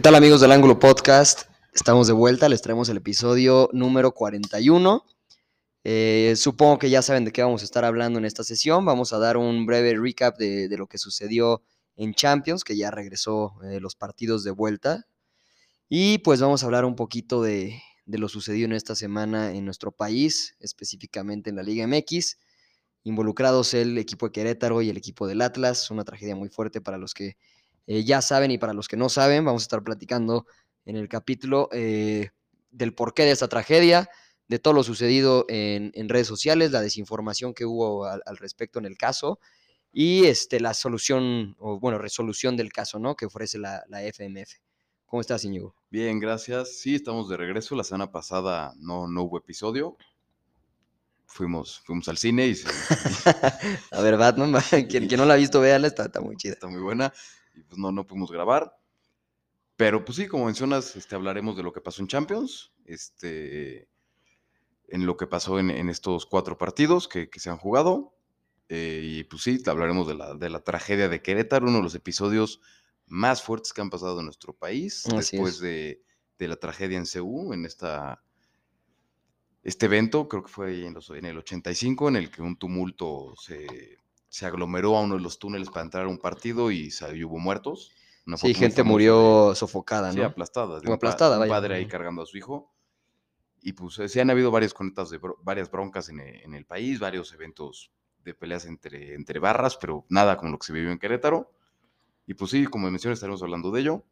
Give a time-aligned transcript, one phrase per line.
[0.00, 1.42] ¿Qué tal amigos del Ángulo Podcast?
[1.74, 5.04] Estamos de vuelta, les traemos el episodio número 41.
[5.84, 8.86] Eh, supongo que ya saben de qué vamos a estar hablando en esta sesión.
[8.86, 11.62] Vamos a dar un breve recap de, lo que sucedió
[11.96, 15.06] en Champions, que ya regresó eh, los partidos de vuelta.
[15.90, 19.66] Y pues vamos a hablar un poquito de, de lo sucedido en esta semana en
[19.66, 22.38] nuestro país, específicamente en la Liga MX.
[23.04, 26.96] Involucrados el equipo de Querétaro y el equipo del Atlas, una tragedia muy fuerte para
[26.96, 27.36] los que
[27.90, 30.46] eh, ya saben y para los que no saben, vamos a estar platicando
[30.84, 32.30] en el capítulo eh,
[32.70, 34.08] del porqué de esta tragedia,
[34.46, 38.78] de todo lo sucedido en, en redes sociales, la desinformación que hubo al, al, respecto
[38.78, 39.40] en el caso
[39.92, 43.16] y este, la solución, o bueno, resolución del caso, ¿no?
[43.16, 44.52] Que ofrece la, la FMF.
[45.04, 45.74] ¿Cómo estás, Íñigo?
[45.90, 46.78] Bien, gracias.
[46.78, 47.74] Sí, estamos de regreso.
[47.74, 49.96] La semana pasada no, no hubo episodio.
[51.26, 52.54] Fuimos, fuimos al cine y...
[52.54, 52.68] Se...
[53.90, 54.54] a ver, Batman,
[54.88, 56.52] quien, quien, no la ha visto, véala, está, está muy chida.
[56.52, 57.12] Está muy buena
[57.60, 58.76] y pues no, no pudimos grabar.
[59.76, 63.88] Pero pues sí, como mencionas, este, hablaremos de lo que pasó en Champions, este,
[64.88, 68.14] en lo que pasó en, en estos cuatro partidos que, que se han jugado.
[68.68, 71.94] Eh, y pues sí, hablaremos de la, de la tragedia de Querétaro, uno de los
[71.94, 72.60] episodios
[73.06, 75.60] más fuertes que han pasado en nuestro país, Así después es.
[75.60, 76.02] de,
[76.38, 78.22] de, la tragedia en Ceú, en esta,
[79.62, 83.34] este evento, creo que fue en, los, en el 85, en el que un tumulto
[83.36, 83.98] se,
[84.30, 87.38] se aglomeró a uno de los túneles para entrar a un partido y, y hubo
[87.38, 87.92] muertos.
[88.26, 90.14] Una sí, gente murió de, sofocada, ¿no?
[90.14, 90.78] Sí, aplastada.
[90.78, 91.52] Un, aplastada, un vaya.
[91.52, 92.72] padre ahí cargando a su hijo.
[93.60, 97.00] Y pues sí han habido varias conectas de varias broncas en el, en el, país,
[97.00, 97.90] varios eventos
[98.24, 101.50] de peleas entre, entre barras, pero nada como lo que se vivió en Querétaro.
[102.24, 104.04] Y pues sí, como mencioné, estaremos hablando de ello,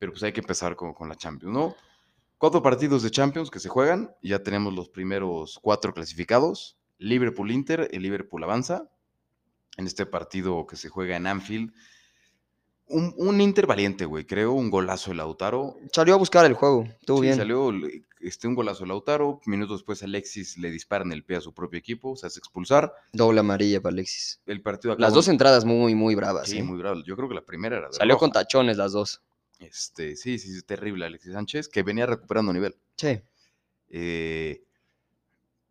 [0.00, 1.76] pero pues hay que empezar con, con la Champions, ¿no?
[2.38, 6.76] Cuatro partidos de Champions que se juegan, y ya tenemos los primeros cuatro clasificados.
[6.98, 8.90] Liverpool-Inter, el Liverpool avanza,
[9.80, 11.72] en este partido que se juega en Anfield.
[12.86, 15.76] Un, un Inter valiente, güey, creo, un golazo de Lautaro.
[15.92, 17.36] Salió a buscar el juego, estuvo sí, bien.
[17.36, 17.72] Salió
[18.20, 21.54] este, un golazo de Lautaro, minutos después Alexis le dispara en el pie a su
[21.54, 22.92] propio equipo, se hace expulsar.
[23.12, 24.40] Doble amarilla para Alexis.
[24.46, 25.02] El partido acabó...
[25.02, 26.48] Las dos entradas muy, muy bravas.
[26.48, 26.62] Sí, ¿eh?
[26.62, 27.04] muy bravas.
[27.06, 28.20] Yo creo que la primera era de Salió roja.
[28.20, 29.22] con tachones las dos.
[29.60, 32.76] Este, sí, sí, sí, terrible Alexis Sánchez, que venía recuperando nivel.
[32.96, 33.20] Sí.
[33.88, 34.64] Eh,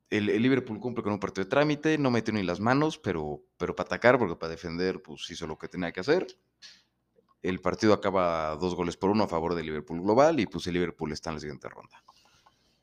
[0.10, 3.42] el, el, Liverpool cumple con un partido de trámite, no metió ni las manos, pero,
[3.58, 6.28] pero para atacar, porque para defender, pues hizo lo que tenía que hacer.
[7.42, 10.74] El partido acaba dos goles por uno a favor del Liverpool global y pues el
[10.74, 12.04] Liverpool está en la siguiente ronda.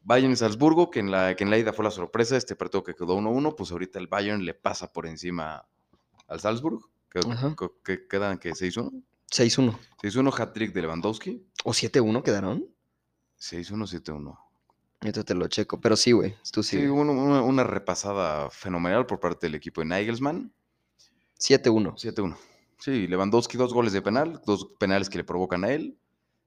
[0.02, 2.84] Bayern y Salzburgo, que en, la, que en la ida fue la sorpresa, este partido
[2.84, 5.66] que quedó 1-1, pues ahorita el Bayern le pasa por encima
[6.28, 9.02] al Salzburg, que, que, que quedan que 6-1.
[9.30, 9.76] 6-1.
[10.00, 11.44] 6-1 hat-trick de Lewandowski.
[11.64, 12.66] ¿O 7-1 quedaron?
[13.40, 14.45] 6-1, 7-1.
[15.06, 16.34] Esto te lo checo, pero sí, güey.
[16.52, 16.78] Tú sí.
[16.78, 20.52] sí una, una, una, repasada fenomenal por parte del equipo de Nagelsmann.
[21.38, 21.94] 7-1.
[21.94, 22.36] 7-1.
[22.78, 25.98] Sí, Lewandowski, dos goles de penal, dos penales que le provocan a él.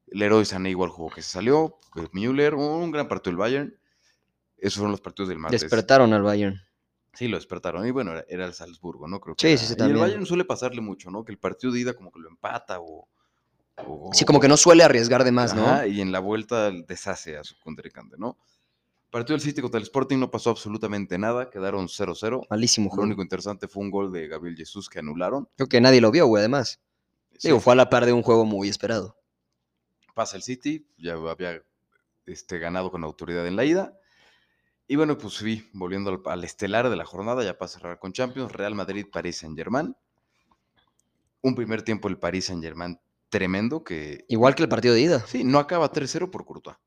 [0.08, 1.78] Leroy Sané igual jugó que se salió.
[2.12, 3.80] Müller, un gran partido del Bayern.
[4.58, 5.62] Esos fueron los partidos del martes.
[5.62, 6.60] Despertaron al Bayern.
[7.14, 7.86] Sí, lo despertaron.
[7.88, 9.20] Y bueno, era, era el Salzburgo, ¿no?
[9.20, 9.58] Creo que sí, era.
[9.58, 11.24] sí, sí, y el Bayern suele pasarle mucho, ¿no?
[11.24, 13.08] Que el partido de ida como que lo empata o...
[13.88, 15.88] o sí, como que no suele arriesgar de más, ajá, ¿no?
[15.88, 18.38] Y en la vuelta deshace a su contrincante, ¿no?
[19.12, 22.46] Partido del City contra el Sporting no pasó absolutamente nada, quedaron 0-0.
[22.50, 23.04] Malísimo juego.
[23.04, 25.50] Lo único interesante fue un gol de Gabriel Jesús que anularon.
[25.56, 26.80] Creo que nadie lo vio, güey, además.
[27.38, 27.48] Sí.
[27.48, 29.18] Digo, fue a la par de un juego muy esperado.
[30.14, 31.64] Pasa el City, ya había
[32.28, 34.00] este, ganado con autoridad en la ida.
[34.88, 38.14] Y bueno, pues sí, volviendo al, al, estelar de la jornada, ya para cerrar con
[38.14, 39.96] Champions, Real Madrid, París Saint-Germain.
[41.42, 44.26] Un primer tiempo el París Saint-Germain tremendo que...
[44.28, 45.20] Igual que el partido de ida.
[45.28, 46.78] Sí, no acaba 3-0 por Courtois.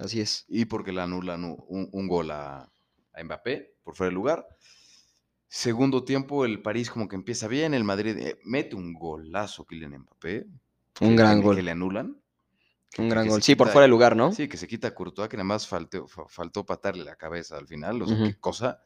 [0.00, 0.44] Así es.
[0.48, 2.70] Y porque le anulan un, un gol a,
[3.12, 4.46] a, Mbappé por fuera de lugar.
[5.48, 9.98] Segundo tiempo, el París como que empieza bien, el Madrid eh, mete un golazo Kylian
[10.00, 10.46] Mbappé.
[11.00, 11.56] Un que, gran que, gol.
[11.56, 12.20] Que le anulan.
[12.98, 13.42] Un gran gol.
[13.42, 14.32] Sí, por fuera de lugar, ¿no?
[14.32, 17.66] Sí, que se quita a Courtois, que nada más faltó, faltó patarle la cabeza al
[17.66, 18.26] final, o sea, uh -huh.
[18.28, 18.80] qué cosa.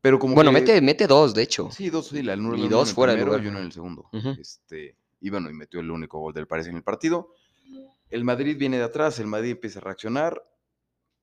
[0.00, 0.60] Pero como bueno, que...
[0.60, 1.70] mete, mete dos, de hecho.
[1.70, 3.42] Sí, dos, sí, la anulan y dos fuera de lugar.
[3.42, 4.08] y uno en el segundo.
[4.12, 4.40] Uh -huh.
[4.40, 7.32] este, y bueno, y metió el único gol del París en el partido.
[8.08, 10.42] El Madrid viene de atrás, el Madrid empieza a reaccionar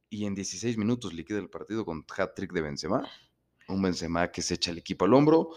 [0.09, 3.09] y en 16 minutos liquida el partido con hat-trick de Benzema.
[3.67, 5.49] Un Benzema que se echa el equipo al hombro.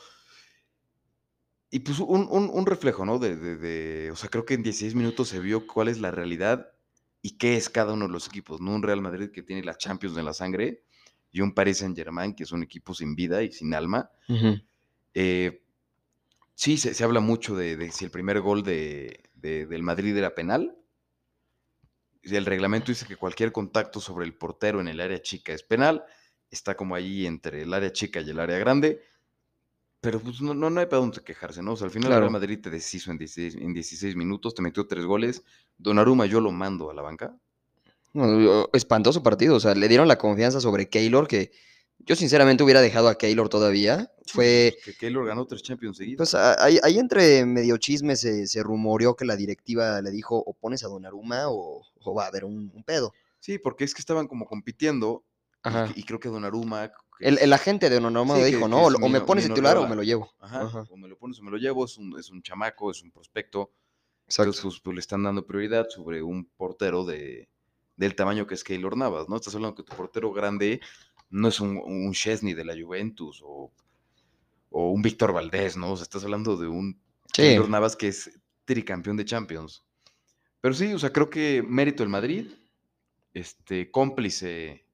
[1.71, 3.19] Y pues un, un, un reflejo, ¿no?
[3.19, 6.11] De, de, de, o sea, creo que en 16 minutos se vio cuál es la
[6.13, 6.73] realidad
[7.23, 8.73] y qué es cada uno de los equipos, ¿no?
[8.73, 10.85] Un Real Madrid que tiene la Champions en la sangre
[11.33, 14.11] y un Paris Saint Germain que es un equipo sin vida y sin alma.
[14.29, 14.65] Uh -huh.
[15.15, 15.66] eh,
[16.57, 20.35] sí, se, se, habla mucho de, de, si el primer gol de, del Madrid era
[20.35, 20.77] penal.
[22.23, 26.05] El reglamento dice que cualquier contacto sobre el portero en el área chica es penal.
[26.51, 29.01] Está como allí entre el área chica y el área grande.
[30.01, 31.73] Pero pues no, no, no hay para dónde quejarse, ¿no?
[31.73, 32.19] O sea, al final el.
[32.19, 35.45] Real Madrid te deshizo en 16, en 16 minutos, te metió tres goles.
[35.79, 37.37] Donnarumma yo lo mando a la banca.
[38.13, 39.57] No, espantoso partido.
[39.57, 41.53] O sea, le dieron la confianza sobre Keylor, que
[41.99, 44.13] yo sinceramente hubiera dejado a Keylor todavía.
[44.27, 44.77] Fue.
[44.85, 46.19] Que Keylor ganó tres Champions seguidos.
[46.31, 50.53] Pues ahí, ahí entre medio chisme se, se rumoreó que la directiva le dijo o
[50.55, 53.13] pones a Donnarumma o, o va a haber un, un pedo.
[53.41, 55.25] Sí, porque es que estaban como compitiendo.
[55.65, 55.89] y- Ajá.
[55.95, 56.89] Y, creo que Donnarumma...
[57.19, 58.83] que El, el agente de Donnarumma Sí, que- dijo, que ¿no?
[58.85, 60.33] O, me pones titular o me lo llevo.
[60.41, 62.91] Ajá, Ajá, o me lo pones o me lo llevo, es un, es un chamaco,
[62.91, 63.71] es un prospecto.
[64.27, 64.51] Exacto.
[64.51, 67.49] Entonces, pues, pues, le están dando prioridad sobre un portero de,
[67.97, 69.37] del tamaño que es Keylor Navas, ¿no?
[69.37, 70.81] Estás hablando que tu portero grande
[71.31, 73.73] no es un, un Chesney de la Juventus o,
[74.71, 75.93] o un Víctor Valdés, ¿no?
[75.93, 77.01] O sea, estás hablando de un
[77.35, 78.31] Sí, Navas que es
[78.65, 79.85] tricampeón de Champions.
[80.61, 82.47] Pero sí, o sea, creo que mérito el Madrid,
[83.35, 84.87] este, cómplice,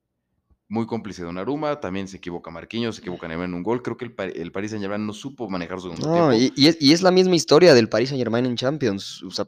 [0.68, 3.82] muy cómplice de Donnarumma, también se equivoca Marquinhos, se equivoca Neymar en un gol.
[3.82, 6.52] Creo que el, el Paris Saint-Germain no supo manejar su segundo no, tiempo.
[6.56, 9.22] y, y es, y es la misma historia del Paris Saint Germain en Champions.
[9.22, 9.46] O sea,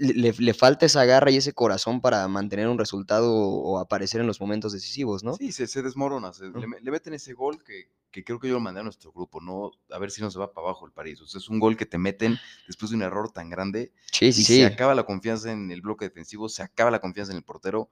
[0.00, 4.26] le, le- falta esa garra y ese corazón para mantener un resultado o aparecer en
[4.26, 5.34] los momentos decisivos, ¿no?
[5.34, 6.32] Sí, se, se desmorona.
[6.32, 8.82] se- le, me- le meten ese gol que, que creo que yo lo mandé a
[8.84, 9.70] nuestro grupo, ¿no?
[9.90, 11.20] A ver si no se va para abajo el París.
[11.20, 13.92] O sea, es un gol que te meten después de un error tan grande.
[14.10, 14.56] Sí, sí, y sí.
[14.56, 17.90] se acaba la confianza en el bloque defensivo, se acaba la confianza en el portero.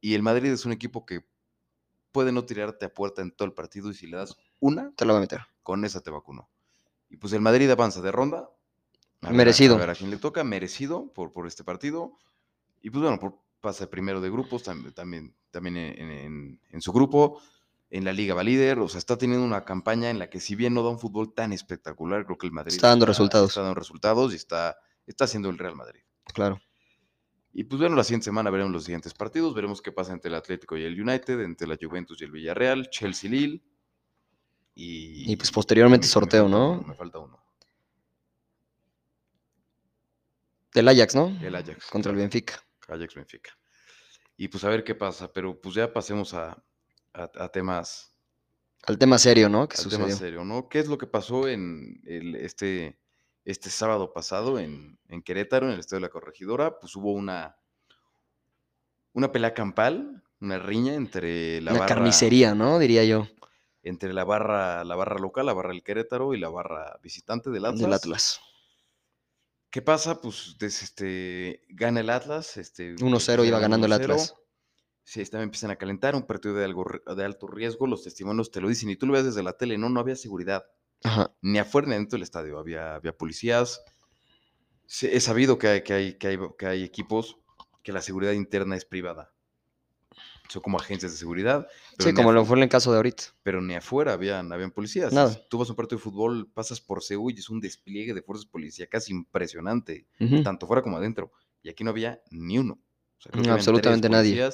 [0.00, 1.24] Y el Madrid es un equipo que
[2.12, 5.04] puede no tirarte a puerta en todo el partido y si le das una, Te
[5.04, 5.40] lo voy a meter.
[5.62, 6.48] con esa te vacunó.
[7.10, 8.48] Y pues el Madrid avanza de ronda.
[9.24, 9.74] A a- Merecido.
[9.76, 12.18] A ver a quién le toca, merecido por, por este partido.
[12.82, 16.92] Y pues bueno, por, pasa primero de grupos, tam- también, también en, en- en su
[16.92, 17.40] grupo.
[17.90, 20.56] En la Liga va líder, o sea, está teniendo una campaña en la que si
[20.56, 23.50] bien no da un fútbol tan espectacular, creo que el Madrid Está dando resultados.
[23.50, 24.76] Está dando resultados y está,
[25.06, 26.00] está haciendo el Real Madrid.
[26.32, 26.60] Claro.
[27.52, 30.34] Y pues bueno, la siguiente semana veremos los siguientes partidos, veremos qué pasa entre el
[30.34, 33.62] Atlético y el United, entre la Juventus y el Villarreal, Chelsea Lille.
[34.74, 36.82] Y, Y, pues, posteriormente me- me sorteo, ¿no?
[36.82, 37.43] me falta uno.
[40.74, 41.28] Del Ajax, ¿no?
[41.40, 41.86] El Ajax.
[41.86, 42.62] Contra el Benfica.
[42.88, 43.50] Ajax Benfica.
[44.36, 46.50] Y pues a ver qué pasa, pero pues ya pasemos a,
[47.14, 48.10] a- a temas,
[48.86, 49.62] Al tema serio, ¿no?
[49.62, 50.68] Al tema serio, ¿no?
[50.68, 52.98] ¿Qué es lo que pasó en el- este,
[53.44, 56.78] este sábado pasado en, en Querétaro, en el Estadio de la Corregidora?
[56.80, 57.56] Pues hubo una,
[59.12, 62.78] una pelea campal, una riña entre la Una barra, carnicería, ¿no?
[62.80, 63.28] Diría yo.
[63.82, 67.64] entre la barra, la barra local, la barra del Querétaro y la barra visitante del
[67.66, 67.80] Atlas.
[67.80, 68.40] Del Atlas.
[69.74, 70.20] ¿Qué pasa?
[70.20, 72.56] Pues des- este, gana el Atlas.
[72.58, 74.04] Este, 1-0 iba ganando el 1-0.
[74.04, 74.36] Atlas.
[75.02, 76.86] Sí, también empiezan a calentar, un partido de, algo,
[77.16, 79.76] de alto riesgo, los testimonios te lo dicen y tú lo ves desde la tele,
[79.76, 80.64] no, no había seguridad,
[81.02, 81.34] Ajá.
[81.42, 83.82] ni afuera ni dentro del estadio, había, había policías.
[85.02, 87.36] He sabido que hay, que, hay, que, hay, que hay equipos
[87.82, 89.33] que la seguridad interna es privada.
[90.48, 91.66] Son como agencias de seguridad.
[91.96, 93.24] pero Sí, como lo fue en el caso de ahorita.
[93.42, 95.12] pero ni afuera habían, habían policías.
[95.12, 95.34] Nada.
[95.48, 98.22] Tú vas a un partido de fútbol, pasas por Seúl y es un despliegue de
[98.22, 100.06] fuerzas policíacas impresionante,
[100.42, 101.32] tanto fuera como adentro.
[101.62, 102.74] Y aquí no había ni uno.
[103.18, 104.48] O sea, No, absolutamente nadie.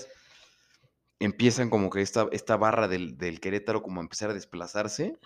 [1.19, 5.19] Empiezan como que esta, esta barra del, del Querétaro como a empezar a desplazarse,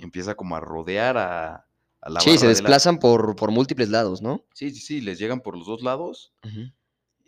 [0.00, 1.66] empieza como a rodear a,
[2.00, 4.44] a la Sí, se de la- desplazan por, por múltiples lados, ¿no?
[4.54, 6.72] Sí, sí, sí, les llegan por los dos lados y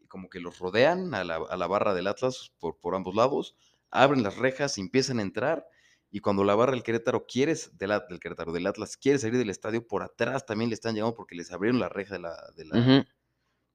[0.09, 3.55] como que los rodean a la, a la barra del Atlas por, por ambos lados,
[3.91, 5.67] abren las rejas, empiezan a entrar
[6.11, 9.51] y cuando la barra del Querétaro quiere, del, del Querétaro, del Atlas quiere salir del
[9.51, 12.65] estadio, por atrás también le están llegando porque les abrieron la reja de la, de
[12.65, 13.07] la,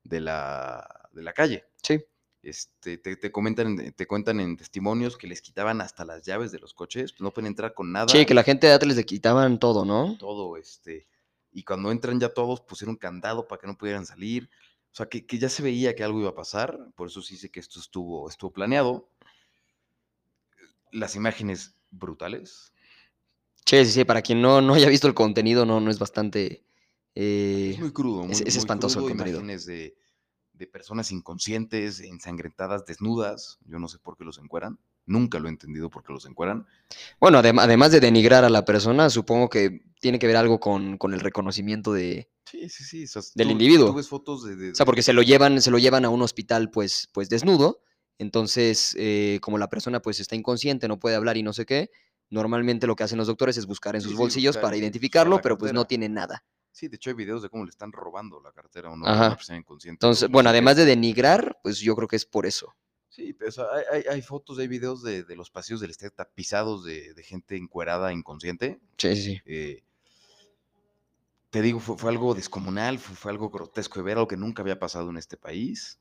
[0.03, 1.63] de la, de la calle.
[1.81, 2.03] Sí.
[2.41, 6.51] Este, te, te comentan, en- te cuentan en testimonios que les quitaban hasta las llaves
[6.51, 8.09] de los coches, no pueden entrar con nada.
[8.09, 10.17] Sí, que la gente de Atlas le quitaban todo, ¿no?
[10.17, 11.07] todo, este,
[11.53, 14.49] y cuando entran ya todos pusieron candado para que no pudieran salir,
[14.93, 17.38] o sea, que, que ya se veía que algo iba a pasar, por eso sí
[17.38, 19.09] sé que esto estuvo, estuvo planeado.
[20.93, 22.71] Las imágenes brutales,
[23.65, 24.05] Sí, sí, sí.
[24.05, 26.63] Para quien no, no haya visto el contenido, no, no es bastante.
[27.15, 29.39] eh, es muy crudo, muy, es- es muy espantoso el contenido.
[29.39, 29.95] imágenes de,
[30.53, 35.51] de personas inconscientes, ensangrentadas, desnudas, yo no sé por qué los encueran, nunca lo he
[35.51, 36.67] entendido por qué los encueran.
[37.19, 40.97] Bueno, adem- además de denigrar a la persona, supongo que tiene que ver algo con,
[40.97, 42.29] con el reconocimiento de.
[42.53, 43.03] Sí, sí, sí.
[43.05, 43.88] o sea, Del tú- individuo.
[43.88, 44.55] Tú ves fotos de...
[44.55, 47.27] de- O sea, porque se lo llevan, se lo llevan a un hospital, pues, pues
[47.27, 47.81] desnudo.
[48.19, 51.89] Entonces, eh, como la persona pues está inconsciente, no puede hablar y no sé qué,
[52.29, 55.41] normalmente lo que hacen los doctores es buscar en sus sí, bolsillos para pues, identificarlo,
[55.41, 56.43] pero pues no tiene nada.
[56.72, 59.36] Sí, de hecho hay videos de cómo le están robando la cartera a una, Ajá.
[59.36, 59.95] persona inconsciente.
[60.05, 62.74] Entonces, bueno, además de denigrar, pues yo creo que es por eso.
[63.10, 66.83] Sí, sea, hay, hay- hay fotos, hay videos de, de los pasillos del estadio tapizados
[66.86, 68.79] de, de gente encuerada, inconsciente.
[68.98, 69.41] Sí, sí, sí.
[69.45, 69.83] eh,
[71.53, 74.63] te digo, fue, fue algo descomunal, fue, fue algo grotesco de ver, algo que nunca
[74.63, 76.00] había pasado en este país.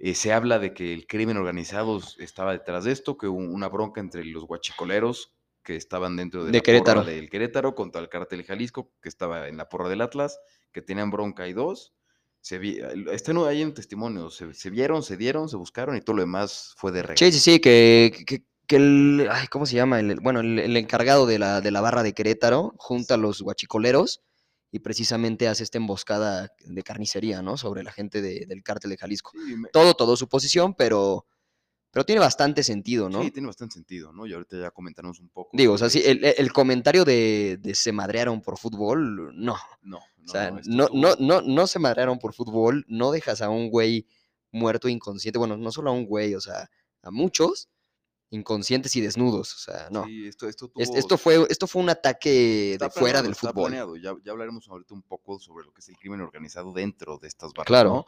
[0.00, 3.68] Eh, se habla de que el crimen organizado estaba detrás de esto, que hubo una
[3.68, 7.02] bronca entre los guachicoleros, que estaban dentro de, De la Querétaro.
[7.02, 10.40] porra del Querétaro contra el Cártel Jalisco, que estaba en la porra del Atlas,
[10.72, 11.94] que tenían bronca y dos.
[12.40, 12.80] Se vi,
[13.12, 16.74] está ahí en testimonio, se, se vieron, se dieron, se buscaron y todo lo demás
[16.78, 17.16] fue de regla.
[17.16, 20.00] Sí, sí, sí, que, que, que el, ay, ¿cómo se llama?
[20.00, 23.40] El, bueno, el, el encargado de la, de la barra de Querétaro junta a los
[23.40, 24.20] guachicoleros
[24.70, 27.56] y precisamente hace esta emboscada de carnicería, ¿no?
[27.56, 29.30] Sobre la gente de- del cártel de Jalisco.
[29.32, 31.26] Sí, me- Todo, todo su posición, pero,
[31.90, 33.22] pero tiene bastante sentido, ¿no?
[33.22, 34.26] sí, tiene bastante sentido, ¿no?
[34.26, 35.50] Y ahorita ya comentaremos un poco.
[35.54, 39.56] Digo, o sea, sí, el, el- comentario de, de se madrearon por fútbol, no.
[39.82, 43.70] No, no, O sea, no, no, no se madrearon por fútbol, no dejas a un
[43.70, 44.06] güey
[44.52, 46.70] muerto inconsciente, bueno, no solo a un güey, o sea,
[47.02, 47.68] a muchos
[48.30, 50.04] inconscientes y desnudos, o sea, no.
[50.04, 53.34] Sí, esto, esto, Es- tuvo- esto, fue, esto fue un ataque de fuera planeado, del
[53.34, 53.54] fútbol.
[53.54, 53.96] planeado.
[53.96, 57.28] Ya, ya hablaremos ahorita un poco sobre lo que es el crimen organizado dentro de
[57.28, 57.66] estas barras.
[57.66, 57.90] Claro.
[57.90, 58.06] ¿no?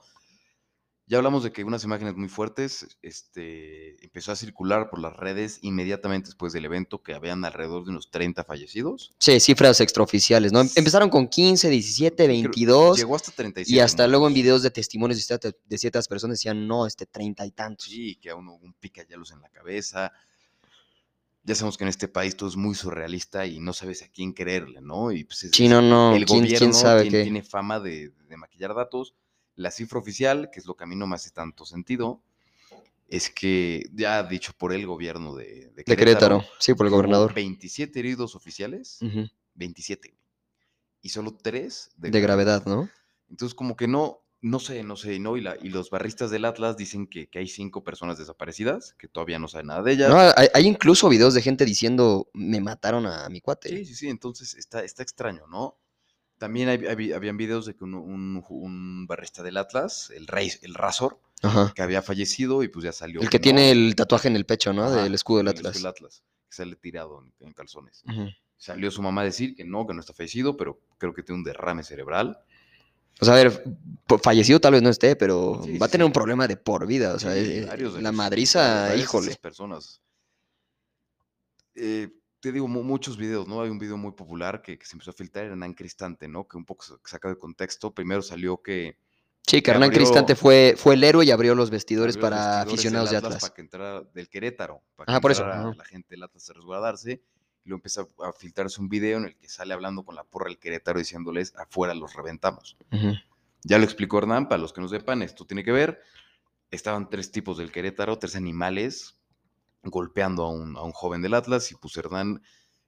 [1.11, 5.59] Ya hablamos de que unas imágenes muy fuertes este, empezó a circular por las redes
[5.62, 9.11] inmediatamente después del evento, que habían alrededor de unos 30 fallecidos.
[9.19, 10.61] Sí, cifras extraoficiales, ¿no?
[10.61, 13.75] Em- Empezaron con 15, 17, Creo- 22 Llegó hasta 37.
[13.76, 17.07] y hasta luego en videos de testimonios de cierta- de ciertas personas decían, no, este
[17.07, 17.87] 30 y tantos.
[17.88, 20.12] Sí, que a uno un picayalos en la cabeza.
[21.43, 24.33] Ya sabemos que en este país todo es muy surrealista y no sabes a quién
[24.33, 25.11] creerle, ¿no?
[25.11, 27.23] Y pues es- Sí, no, no, el ¿quién, gobierno quién sabe tiene, qué?
[27.25, 29.17] tiene fama de, de maquillar datos.
[29.57, 32.23] La cifra oficial, que es lo que a mí no me hace tanto sentido,
[33.09, 37.35] es que ya dicho por el gobierno de, De Querétaro, sí, por el gobernador.
[37.35, 40.14] 27 heridos oficiales, Ujú, 27.
[41.02, 42.88] Y solo 3 De gravedad, ¿no?
[43.28, 45.37] Entonces, como que no, no sé, no sé, ¿no?
[45.37, 49.09] Y, la, y los barristas del Atlas dicen que, que hay cinco personas desaparecidas, que
[49.09, 50.09] todavía no saben nada de ellas.
[50.11, 53.69] No, hay, hay incluso videos de gente diciendo, me mataron a mi cuate.
[53.69, 55.78] Sí, sí, sí, entonces está, está extraño, ¿no?
[56.40, 60.50] También hay- hay- habían videos de que un, un, un barrista del Atlas, el Rey,
[60.62, 61.70] el Razor, Ajá.
[61.76, 63.20] que había fallecido y pues ya salió.
[63.20, 64.85] El que no, tiene el tatuaje en el pecho, ¿no?
[64.85, 65.82] ajá, Del escudo del el escudo Atlas.
[65.82, 68.02] del Atlas, que sale tirado en, en calzones.
[68.56, 71.40] Salió su mamá a decir que no, que no está fallecido, pero creo que tiene
[71.40, 72.38] un derrame cerebral.
[73.20, 73.62] O sea, a ver,
[74.23, 76.06] fallecido tal vez no esté, pero Sí, va a tener sí.
[76.06, 77.12] un problema de por vida.
[77.14, 77.68] O sea, Sí, eh,
[78.00, 79.37] la madriza, híjole.
[79.37, 80.00] personas.
[81.75, 82.09] Eh,
[82.40, 83.61] te digo, mu- muchos videos, ¿no?
[83.62, 86.49] Hay un video muy popular que, que se empezó a filtrar, Hernán Cristante, ¿no?
[86.49, 87.92] Que un poco sa- sacado de contexto.
[87.94, 88.97] Primero salió que
[89.47, 92.73] Sí, que Hernán Cristante fue, fue el héroe y abrió los vestidores abrió para vestidores
[92.75, 93.40] aficionados de Atlas.
[93.40, 94.82] Para que entrara del Querétaro.
[94.97, 95.73] Para que Ajá, por eso, ajá.
[95.76, 97.23] la gente del Atlas a resguardarse.
[97.64, 100.47] Y luego empieza a filtrarse un video en el que sale hablando con la porra
[100.47, 102.76] del Querétaro diciéndoles, afuera los reventamos.
[103.64, 106.00] Ya lo explicó Hernán, para los que no sepan, esto tiene que ver.
[106.70, 109.16] Estaban tres tipos del Querétaro, tres animales,
[109.82, 111.70] golpeando a un, a un joven del Atlas.
[111.72, 112.42] Y pues Hernán,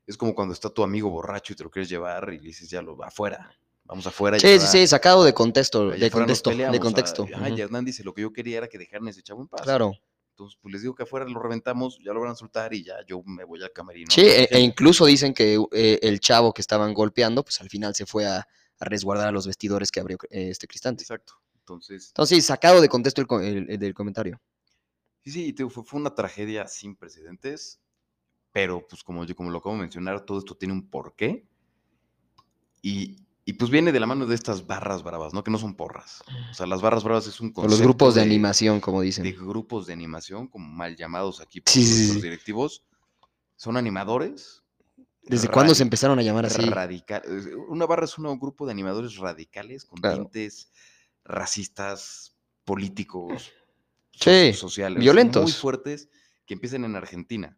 [0.07, 2.69] es como cuando está tu amigo borracho y te lo quieres llevar y le dices,
[2.71, 3.51] ya lo va afuera,
[3.85, 4.39] vamos afuera.
[4.39, 7.27] Sí, sí, sí, sacado de contexto, de contexto, de peleamos", ah, contexto.
[7.29, 9.63] Hernán dice, lo que yo quería era que dejaran ese chavo en paz.
[9.63, 9.93] Claro.
[10.35, 12.95] Entonces, pues les digo que afuera lo reventamos, ya lo van a soltar y ya
[13.07, 14.11] yo me voy al camerino.
[14.11, 17.95] Sí, e, e incluso dicen que eh, el chavo que estaban golpeando, pues al final
[17.95, 21.03] se fue a, a resguardar a los vestidores que abrió eh, este Cristante.
[21.05, 21.35] Exacto.
[21.59, 24.41] Entonces, Entonces, sí, sacado de contexto el, co- el- el del comentario.
[25.25, 27.81] Sí, sí, te fue, fue una tragedia sin precedentes,
[28.51, 31.47] pero pues como yo como lo acabo de mencionar, todo esto tiene un porqué.
[32.83, 35.45] Y, y pues viene de la mano de estas barras bravas, ¿no?
[35.45, 36.23] Que no son porras.
[36.51, 39.07] O sea, las barras bravas es un O concepto los grupos de, animación, como de
[39.07, 39.37] dicen.
[39.47, 42.21] grupos de animación, como mal llamados aquí por Sí, sí, sí.
[42.21, 42.85] directivos.
[43.57, 44.65] Son animadores.
[45.23, 46.69] ¿Desde cuándo se empezaron a llamar así?
[46.69, 50.25] radical- eh, Una barra es un grupo de animadores radicales con Claro.
[50.25, 50.73] tintes
[51.25, 53.53] racistas, políticos,
[54.13, 55.57] Sí, sociales, muy violentos.
[55.57, 56.09] fuertes
[56.47, 57.57] que empiezan en Argentina.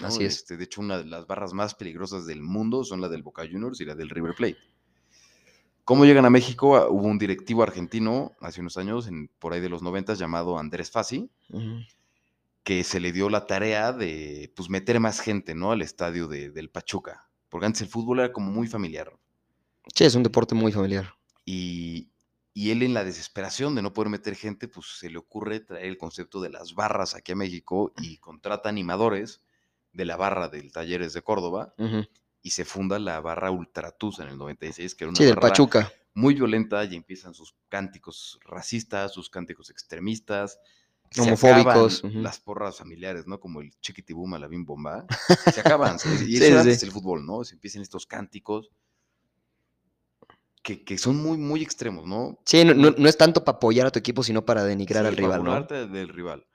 [0.00, 0.06] ¿no?
[0.06, 0.36] Así es.
[0.36, 3.42] Este, de hecho, una de las barras más peligrosas del mundo son la del Boca
[3.50, 4.58] Juniors y la del River Plate.
[5.84, 6.76] ¿Cómo llegan a México?
[6.76, 10.58] Ah, Hubo un directivo argentino hace unos años, en, por ahí de los noventas, llamado
[10.58, 11.30] Andrés Fassi,
[12.62, 15.72] que se le dio la tarea de pues, meter más gente ¿no?
[15.72, 17.28] al estadio de- del Pachuca.
[17.48, 19.10] Porque antes el fútbol era como muy familiar.
[19.94, 21.14] Sí, es un deporte muy familiar.
[21.46, 22.10] Y,
[22.58, 25.86] y él en la desesperación de no poder meter gente, pues se le ocurre traer
[25.86, 29.42] el concepto de las barras aquí a México y contrata animadores
[29.92, 31.72] de la barra del Talleres de Córdoba
[32.42, 35.50] y se funda la barra Ultratus en el 96, que era una Sí, del barra
[35.50, 35.92] Pachuca.
[36.14, 40.58] muy violenta y empiezan sus cánticos racistas, sus cánticos extremistas.
[41.12, 42.02] se Homofóbicos.
[42.12, 43.38] Las porras familiares, ¿no?
[43.38, 45.06] Como el chiquitibuma, la bim bomba.
[45.54, 45.94] Se acaban.
[46.26, 46.80] y eso sí, sí.
[46.86, 47.44] del fútbol, ¿no?
[47.44, 48.72] Se empiezan estos cánticos
[50.68, 52.38] que, que son muy, muy extremos, ¿no?
[52.44, 55.08] Sí, no, no- no es tanto para apoyar a tu equipo, sino para denigrar Sí,
[55.08, 55.50] al para rival, ¿no?
[55.50, 56.46] burlarte del rival.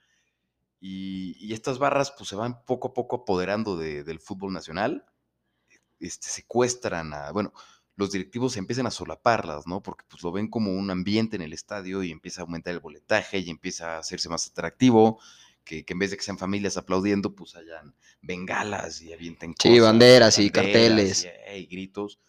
[0.79, 5.05] Y, y estas barras pues se van poco a poco apoderando de- del fútbol nacional,
[6.00, 7.53] este, secuestran a, bueno,
[7.96, 9.82] los directivos empiezan a solaparlas, ¿no?
[9.82, 12.79] Porque pues lo ven como un ambiente en el estadio y empieza a aumentar el
[12.82, 15.20] boletaje y empieza a hacerse más atractivo,
[15.63, 19.70] que, que en vez de que sean familias aplaudiendo, pues hayan bengalas y avienten Sí,
[19.70, 21.24] cosas, banderas y banderas carteles.
[21.24, 22.20] Y, eh, y gritos.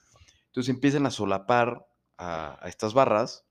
[0.54, 1.84] Entonces empiezan a solapar
[2.16, 3.44] a, a estas barras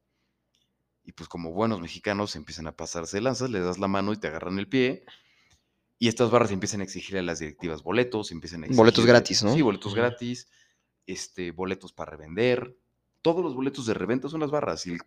[1.03, 4.27] y pues como buenos mexicanos empiezan a pasarse lanzas, le das la mano y te
[4.27, 5.03] agarran el pie.
[6.00, 9.53] Y estas barras empiezan a exigir a las directivas boletos, empiezan a Boletos gratis, ¿no?
[9.53, 10.48] Sí, boletos gratis,
[11.05, 12.77] este, boletos para revender.
[13.22, 15.01] Todos los boletos de reventa son las barras y el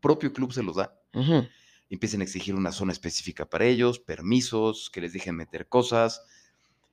[0.00, 0.98] propio club se los da.
[1.90, 6.22] Empiezan a exigir una zona específica para ellos, permisos, que les dejen meter cosas.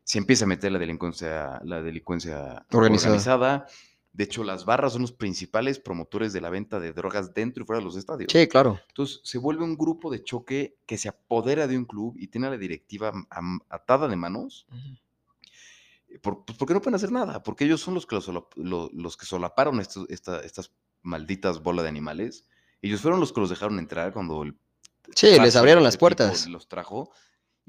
[0.04, 3.14] Se empieza a meter la delincuencia, la delincuencia Organizada.
[3.14, 3.68] organizada.
[4.14, 7.66] De hecho, las barras son los principales promotores de la venta de drogas dentro y
[7.66, 8.30] fuera de los estadios.
[8.32, 8.80] Sí, claro.
[8.90, 12.48] Entonces se vuelve un grupo de choque que se apodera de un club y tiene
[12.48, 13.14] a la directiva
[13.70, 14.68] atada de manos.
[16.10, 18.18] eh, Por, pues, porque no pueden hacer nada, porque ellos son los que,
[18.58, 22.46] los, que solaparon estos- esta- estas malditas bolas de animales.
[22.82, 24.56] Ellos fueron los que los dejaron entrar cuando el
[25.16, 26.48] Sí, les abrieron las este puertas.
[26.48, 27.12] Los trajo.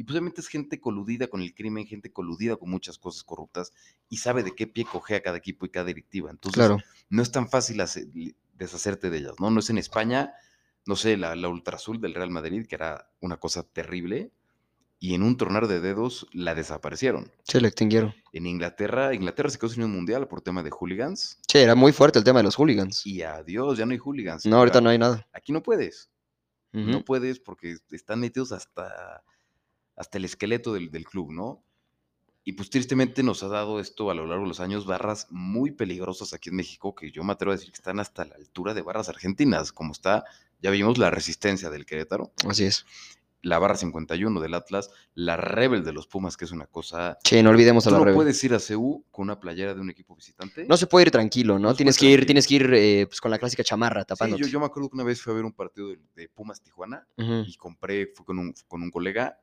[0.02, 3.73] Y pues obviamente es gente coludida con el crimen, gente coludida con muchas cosas corruptas
[4.09, 6.28] y sabe de qué pie cogea cada equipo y cada directiva.
[6.28, 6.78] Entonces, Claro.
[7.09, 7.80] no es tan fácil
[8.54, 9.49] deshacerte de ellas, ¿no?
[9.50, 10.32] No es en España,
[10.87, 14.32] no sé, la, la Ultra Azul del Real Madrid, que era una cosa terrible,
[14.99, 17.30] y en un tronar de dedos la desaparecieron.
[17.44, 18.12] Sí, la extinguieron.
[18.32, 21.92] En Inglaterra, Inglaterra se quedó sin un mundial por tema de hooligans, Sí, era muy
[21.92, 23.06] fuerte el tema de los hooligans.
[23.06, 24.47] y adiós, ya no hay hooligans.
[24.47, 25.28] No, ahorita no hay nada.
[25.32, 26.11] Aquí no puedes,
[26.73, 29.23] no puedes porque están metidos hasta,
[29.97, 31.63] hasta el esqueleto del, del club, ¿no?
[32.45, 35.71] Y pues tristemente nos ha dado esto a lo largo de los años barras muy
[35.71, 38.75] peligrosas aquí en México, que yo me atrevo a decir que están hasta la altura
[38.75, 40.25] de barras argentinas, como está,
[40.61, 42.85] ya vimos la resistencia del Querétaro, Así es.
[43.43, 47.17] la barra 51 del Atlas, la Rebel de los Pumas, que es una cosa...
[47.23, 48.17] Sí, no olvidemos a la no Rebel.
[48.17, 50.65] puedes ir a CU con una playera de un equipo visitante.
[50.69, 51.75] No se puede ir tranquilo, ¿no?
[51.77, 52.27] Tienes, que ir, tranquilo.
[52.27, 54.43] tienes que ir eh, pues, con la clásica chamarra Sí, tapándote.
[54.43, 56.61] yo, yo me acuerdo que una vez fui a ver un partido de, de Pumas
[56.61, 59.39] Tijuana y compré, fui con un, con un colega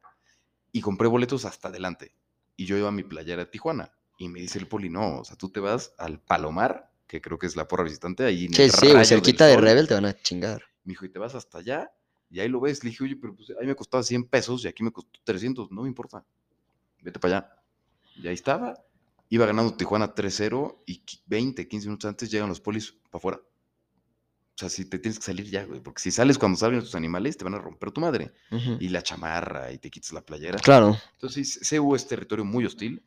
[0.71, 2.13] y compré boletos hasta adelante.
[2.55, 3.91] Y yo iba a mi playera de Tijuana.
[4.17, 7.39] Y me dice el poli, no, o sea, tú te vas al Palomar, que creo
[7.39, 9.63] que es la porra visitante, ahí en Sí, sí, cerquita de sol".
[9.63, 10.61] Rebel te van a chingar.
[10.83, 11.91] Me dijo, y te vas hasta allá,
[12.29, 12.83] y ahí lo ves.
[12.83, 15.71] Le dije, oye, pero pues ahí me costaba 100 pesos y aquí me costó 300,
[15.71, 16.23] no me importa.
[17.01, 17.55] Vete para allá.
[18.15, 18.77] Y ahí estaba.
[19.29, 23.39] Iba ganando Tijuana 3-0 y qui- 20, 15 minutos antes llegan los polis para afuera.
[24.59, 26.93] O sea, si te tienes que salir ya, güey, porque si sales cuando salen tus
[26.93, 28.33] animales, te van a romper tu madre.
[28.81, 30.59] Y la chamarra y te quitas la playera.
[30.59, 30.97] Claro.
[31.13, 33.01] Entonces, CU es territorio muy hostil.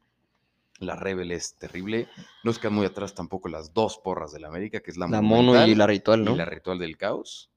[0.78, 2.08] La Rebel es terrible.
[2.42, 5.06] No se quedan muy atrás tampoco las dos porras de la América, que es la,
[5.08, 6.32] La mono y la ritual, ¿no?
[6.34, 7.50] y la Ritual del Caos.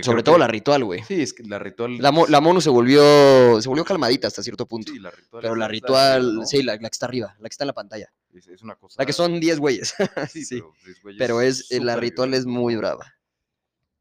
[0.00, 1.02] Sobre todo que- la ritual, güey.
[1.02, 1.98] Sí, es que la Ritual.
[1.98, 4.92] La, mo- la mono se volvió, se volvió calmadita hasta cierto punto.
[4.92, 6.46] sí, la Ritual pero la ritual, arriba, ¿no?
[6.46, 8.12] sí, la, la que está arriba, la que está en la pantalla.
[8.32, 8.94] Es, es una cosa.
[9.02, 9.92] La que son 10 güeyes.
[10.30, 10.62] Sí, sí.
[10.62, 13.12] pero, es, güey, Pero es, la ritual es muy brava.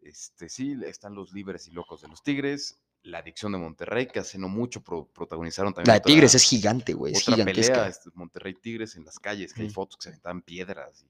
[0.02, 2.80] Este, sí, están los libres y locos de los Tigres.
[3.04, 5.88] La adicción de Monterrey, que hace no mucho pro- protagonizaron también.
[5.88, 7.14] La de otra- Tigres es gigante, güey.
[7.14, 7.74] Es otra gigantesca.
[7.74, 11.04] pelea, este, Monterrey Tigres en las calles, que hay fotos que se aventaban piedras.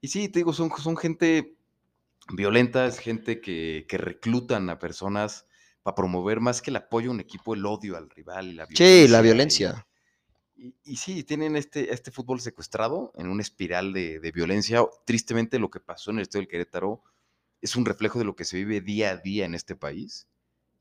[0.00, 1.56] Y, y sí, te digo, son, son gente
[2.32, 5.46] violenta, es gente que, que reclutan a personas
[5.82, 8.66] para promover más que el apoyo a un equipo, el odio al rival y la
[8.66, 8.86] violencia.
[9.06, 9.86] Sí, la y- violencia.
[10.56, 14.84] Y, y sí, tienen este, este fútbol secuestrado en una espiral de, de violencia.
[15.06, 17.02] Tristemente, lo que pasó en el Estadio del Querétaro
[17.62, 20.26] es un reflejo de lo que se vive día a día en este país.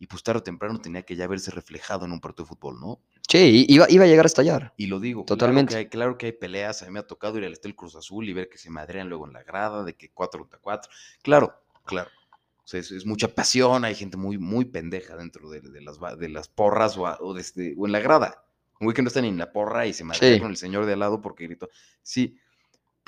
[0.01, 2.79] Y pues tarde o temprano tenía que ya verse reflejado en un partido de fútbol,
[2.79, 3.01] ¿no?
[3.27, 4.73] Sí, iba, iba a llegar a estallar.
[4.77, 5.71] Y lo digo, Totalmente.
[5.71, 6.81] Claro que, hay, claro que hay peleas.
[6.81, 8.69] A mí me ha tocado ir al Estadio del Cruz Azul y ver que se
[8.69, 10.89] madrean luego en la grada, de que 4 contra 4.
[11.21, 12.09] Claro, claro.
[12.63, 15.97] O sea, es, es mucha pasión, hay gente muy, muy pendeja dentro de, de las,
[16.17, 18.45] de las porras o, a- o desde- o en la grada.
[18.79, 20.39] Un güey que no está ni en la porra y se madrea Sí.
[20.39, 21.67] con el señor de al lado porque gritó.
[22.01, 22.37] Sí,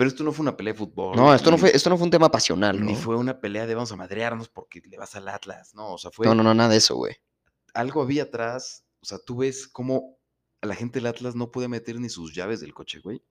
[0.02, 1.16] pero esto no fue una pelea de fútbol.
[1.16, 2.98] No, esto no ni- fue, esto no fue un tema pasional, Ni ¿no?
[2.98, 5.76] fue una pelea de vamos a madrearnos porque le vas al Atlas.
[5.76, 7.18] No, o sea, fue No, no, no, nada de eso, güey.
[7.76, 8.84] algo había atrás.
[9.02, 10.18] O sea, tú ves cómo
[10.62, 13.22] a la gente del Atlas no puede meter ni sus llaves del coche, güey.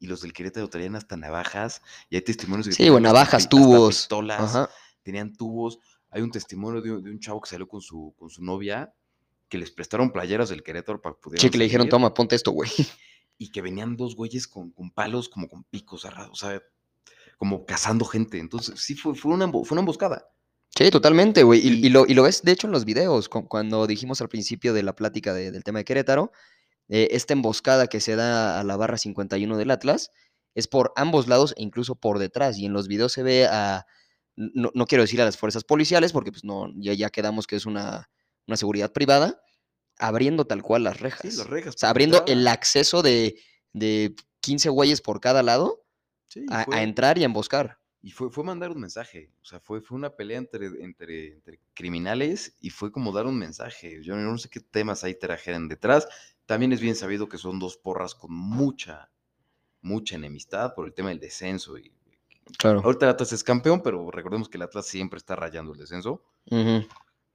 [0.00, 1.80] Y los del Querétaro traían hasta navajas.
[2.10, 3.94] Y hay testimonios de que Sí, güey, navajas, hasta tubos.
[3.98, 4.70] pistolas, Ajá.
[5.04, 5.78] tenían tubos.
[6.10, 8.92] Hay un testimonio de, un- de un chavo que salió con su, con su novia
[9.48, 11.38] que les prestaron playeras del Querétaro para poder.
[11.38, 12.70] Sí, que le dijeron, toma, ponte esto, güey.
[13.42, 16.62] Y que venían dos güeyes con, con palos, como con picos cerrados, o sea,
[17.36, 18.38] como cazando gente.
[18.38, 20.28] Entonces, sí, fue, fue, una, fue una emboscada.
[20.74, 21.60] Sí, totalmente, güey.
[21.66, 24.72] Y, lo, y lo ves, de hecho, en los videos, cu- cuando dijimos al principio
[24.72, 26.30] de la plática de- del tema de Querétaro,
[26.88, 30.10] eh, esta emboscada que se da a la barra 51 del Atlas
[30.54, 32.58] es por ambos lados e incluso por detrás.
[32.58, 33.86] Y en los videos se ve a,
[34.36, 37.56] no, no quiero decir a las fuerzas policiales, porque pues no, ya, ya quedamos que
[37.56, 38.08] es una,
[38.46, 39.42] una seguridad privada,
[40.02, 41.20] abriendo tal cual las rejas.
[41.32, 41.74] Sí, las rejas.
[41.74, 43.38] O sea, abriendo el acceso de,
[43.72, 45.84] de 15 güeyes por cada lado
[46.28, 47.78] Sí, a, entrar y a emboscar.
[48.00, 49.30] Y fue, fue mandar un mensaje.
[49.42, 53.38] O sea, fue, fue una pelea entre, entre, entre criminales y fue como dar un
[53.38, 54.02] mensaje.
[54.02, 56.08] Yo no sé qué temas ahí trajeron detrás.
[56.46, 59.10] También es bien sabido que son dos porras con mucha,
[59.82, 61.76] mucha enemistad por el tema del descenso.
[61.78, 61.92] Y,
[62.58, 62.80] Claro.
[62.82, 66.24] ahorita el Atlas es campeón, pero recordemos que el Atlas siempre está rayando el descenso.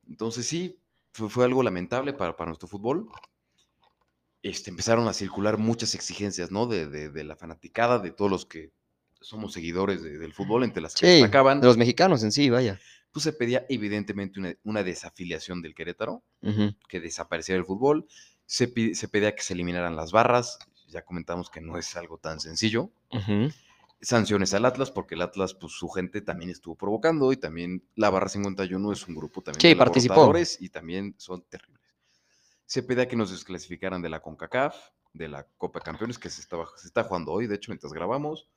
[0.07, 0.79] Entonces sí,
[1.17, 3.09] fue, fue algo lamentable para, para nuestro fútbol.
[4.43, 6.67] Este, empezaron a circular muchas exigencias, ¿no?
[6.67, 8.71] De, de- de la fanaticada, de todos los que
[9.19, 12.49] somos seguidores de- del fútbol, entre las que Sí, destacaban, de los mexicanos en sí,
[12.49, 12.79] vaya.
[13.11, 16.23] pues se pedía evidentemente una, una desafiliación del Querétaro,
[16.87, 18.07] que desapareciera el fútbol,
[18.45, 22.39] se, se pedía que se eliminaran las barras, ya comentamos que no es algo tan
[22.39, 22.91] sencillo.
[24.01, 28.09] Sanciones al Atlas, porque el Atlas, pues su gente también estuvo provocando y también la
[28.09, 30.31] Barra 51 es un grupo también Sí, de participó.
[30.59, 31.81] y también son terribles.
[32.65, 34.75] Se pedía que nos desclasificaran de la CONCACAF,
[35.13, 37.91] de la Copa de Campeones, que se, estaba, se está jugando hoy, de hecho, mientras
[37.93, 38.47] grabamos,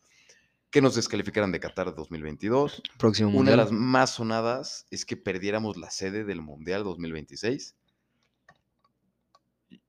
[0.70, 2.82] que nos descalificaran de Qatar 2022.
[2.98, 7.76] Próximo Una de las más sonadas es que perdiéramos la sede del Mundial 2026.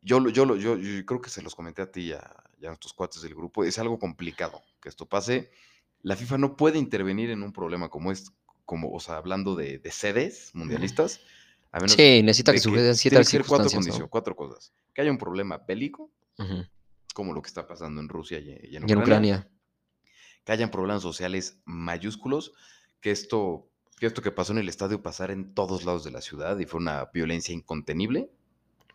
[0.01, 2.65] Yo, yo, lo- yo, yo creo que se los comenté a ti y a, y
[2.65, 3.63] a nuestros cuates del grupo.
[3.63, 5.50] Es algo complicado que esto pase.
[6.04, 8.32] La FIFA no puede intervenir en un problema como es,
[8.65, 11.19] como, o sea, hablando de, de sedes mundialistas.
[11.71, 13.69] A menos Sí, necesita de que sucedan ciertas que cuatro.
[13.80, 14.08] ¿no?
[14.10, 14.74] cuatro cosas.
[14.93, 16.12] Que haya un problema bélico,
[17.13, 19.50] como lo que está pasando en Rusia y, y en Y en Ucrania Ucrania.
[20.43, 22.54] que hayan problemas sociales mayúsculos,
[23.00, 23.69] que esto,
[24.00, 26.65] que esto que pasó en el estadio pasara en todos lados de la ciudad y
[26.65, 28.30] fue una violencia incontenible,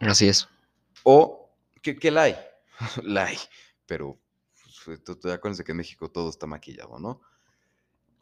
[0.01, 0.49] Así es.
[1.05, 1.51] o
[1.83, 2.37] que, que la hay,
[3.17, 3.37] hay,
[3.87, 4.19] pero
[4.85, 4.99] pues,
[5.33, 7.21] acuérdense que en México todo está maquillado, ¿no?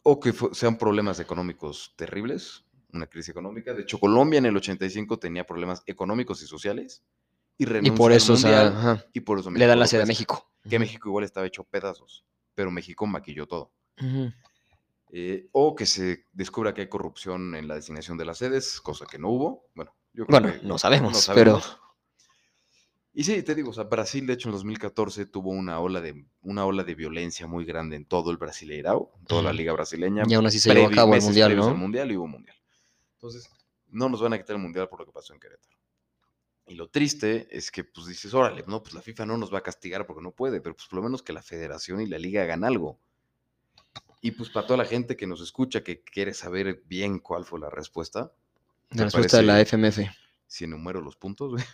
[0.03, 3.73] O que sean problemas económicos terribles, una crisis económica.
[3.73, 7.03] De hecho, Colombia en el 85 tenía problemas económicos y sociales
[7.57, 10.07] y Y por al eso o sea, y por eso le dan la sede a.
[10.07, 10.51] México.
[10.69, 10.79] Que.
[10.79, 13.73] México igual estaba hecho pedazos, pero México maquilló todo.
[15.11, 19.07] Eh, o que se descubra que hay corrupción en la designación de las sedes, cosa
[19.07, 19.69] que no hubo.
[19.75, 21.81] Bueno, yo creo Bueno, que no sabemos, no pero- sabemos.
[23.17, 26.27] Y sí, te digo, o sea, Brasil, de hecho, en 2014 tuvo una ola de,
[26.43, 30.25] una ola de violencia muy grande en todo el Brasileirao, en toda la liga brasileña.
[30.27, 31.69] Y aún así se llevó a cabo el mundial, ¿no?
[31.69, 32.57] al mundial y hubo mundial.
[33.15, 33.49] Entonces,
[33.87, 35.77] no nos van a quitar el mundial por lo que pasó en Querétaro.
[36.67, 39.59] Y lo triste es que, pues dices, órale, no, pues la FIFA no nos va
[39.59, 42.19] a castigar porque no puede, pero pues por lo menos que la federación y la
[42.19, 42.99] liga hagan algo.
[44.23, 47.61] Y pues para toda la gente que nos escucha, que quiere saber bien cuál fue
[47.61, 48.33] la respuesta,
[48.91, 50.01] La respuesta de la FMF.
[50.49, 51.65] si enumero los puntos, güey,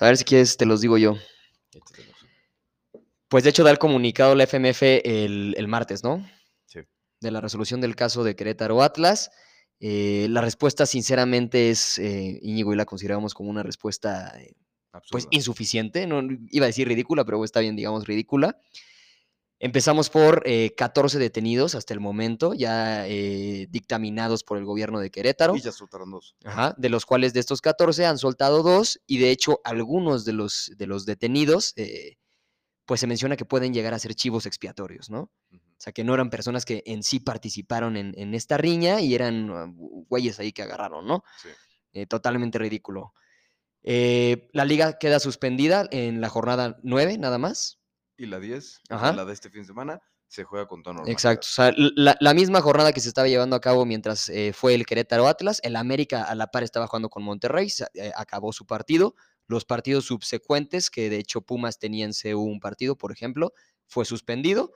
[0.00, 1.16] A ver si quieres, te los digo yo.
[3.28, 6.24] Pues de hecho da el comunicado la FMF el, el martes, ¿no?
[6.66, 6.80] Sí.
[7.20, 9.30] De la resolución del caso de Querétaro Atlas.
[9.80, 14.54] Eh, la respuesta, sinceramente, es, eh, Íñigo y la consideramos como una respuesta eh,
[15.10, 18.58] pues insuficiente, no iba a decir ridícula, pero está bien, digamos, ridícula.
[19.58, 25.10] Empezamos por eh, 14 detenidos hasta el momento, ya eh, dictaminados por el gobierno de
[25.10, 25.56] Querétaro.
[25.56, 26.36] Y ya soltaron dos.
[26.44, 30.34] Ajá, de los cuales de estos 14 han soltado dos y de hecho algunos de
[30.34, 32.16] los, de los detenidos, eh,
[32.84, 35.30] pues se menciona que pueden llegar a ser chivos expiatorios, ¿no?
[35.52, 39.14] O sea, que no eran personas que en sí participaron en, en esta riña y
[39.14, 41.22] eran ah, güeyes ahí que agarraron, ¿no?
[41.42, 41.48] Sí.
[41.96, 43.14] Eh, totalmente ridículo.
[43.82, 47.78] Eh, la liga queda suspendida en la jornada 9, nada más.
[48.16, 49.12] Y la 10, o sea, Ajá.
[49.12, 51.12] la de este fin de semana, se juega con toda normalidad.
[51.12, 51.46] Exacto.
[51.48, 54.74] O sea, la, la misma jornada que se estaba llevando a cabo mientras eh, fue
[54.74, 58.52] el Querétaro Atlas, el América a la par estaba jugando con Monterrey, se- eh, acabó
[58.52, 59.14] su partido.
[59.46, 63.52] Los partidos subsecuentes, que de hecho Pumas tenía en CU un partido, por ejemplo,
[63.86, 64.72] fue suspendido.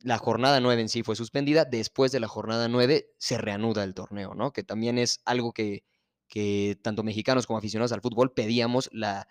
[0.00, 1.64] La jornada 9 en sí fue suspendida.
[1.64, 4.52] Después de la jornada 9 se reanuda el torneo, ¿no?
[4.52, 5.84] Que también es algo que,
[6.28, 9.26] que tanto mexicanos como aficionados al fútbol pedíamos la,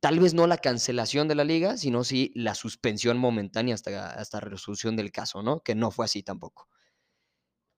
[0.00, 4.40] tal vez no la cancelación de la liga, sino sí la suspensión momentánea hasta, hasta
[4.40, 5.60] resolución del caso, ¿no?
[5.60, 6.68] Que no fue así tampoco.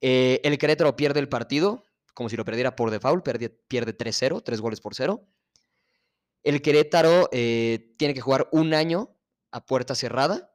[0.01, 4.43] Eh, el Querétaro pierde el partido, como si lo perdiera por default, pierde, pierde 3-0,
[4.45, 5.27] 3 goles por 0.
[6.43, 9.17] El Querétaro eh, tiene que jugar un año
[9.51, 10.53] a puerta cerrada.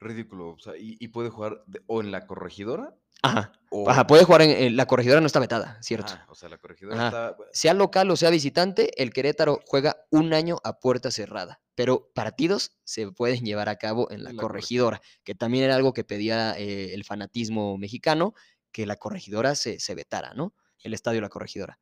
[0.00, 0.56] Ridículo.
[0.78, 3.52] Y, puede jugar o en la corregidora Ajá.
[3.70, 3.88] o.
[3.90, 6.12] Ajá, puede jugar en, en- la corregidora no está vetada, cierto.
[6.28, 7.28] O sea, la corregidora Ajá.
[7.30, 7.36] está.
[7.52, 12.72] Sea local o sea visitante, el Querétaro juega un año a puerta cerrada, pero partidos
[12.84, 16.94] se pueden llevar a cabo en la corregidora, que también era algo que pedía eh,
[16.94, 18.34] el fanatismo mexicano,
[18.72, 20.54] que la corregidora se, se vetara, ¿no?
[20.82, 21.80] El estadio La Corregidora.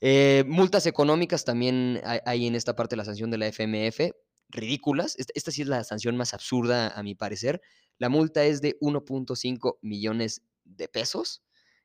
[0.00, 4.12] Eh, multas económicas también hay, hay en esta parte de la sanción de la FMF,
[4.48, 5.14] ridículas.
[5.18, 7.60] Esta, esta sí es la sanción más absurda, a mi parecer.
[7.98, 11.42] La multa es de 1.5 millones de pesos,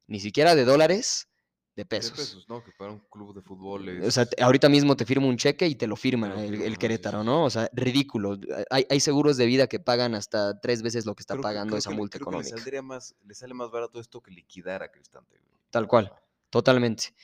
[0.08, 1.28] ni siquiera de dólares,
[1.76, 2.12] de De pesos.
[2.12, 2.64] pesos, ¿no?
[2.64, 4.06] Que para un club de fútbol es...
[4.06, 7.46] O sea, ahorita mismo te firma un cheque y te lo firma el, Querétaro, ¿no?
[7.46, 8.38] O sea, ridículo.
[8.70, 11.72] Hay, hay seguros de vida que pagan hasta tres veces lo que está Creo pagando
[11.72, 12.58] creo esa que multa creo que le económica.
[12.58, 15.40] saldría más, le sale más barato esto que liquidar a Cristante.
[15.72, 16.14] Tal cual,
[16.52, 17.16] totalmente.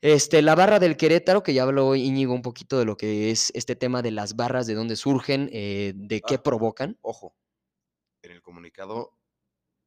[0.00, 3.50] Este, la barra del Querétaro, que ya habló Íñigo un poquito de lo que es
[3.54, 6.42] este tema de las barras, de dónde surgen, eh, de qué Ah.
[6.42, 6.96] provocan.
[7.02, 7.34] Ojo,
[8.50, 9.16] comunicado,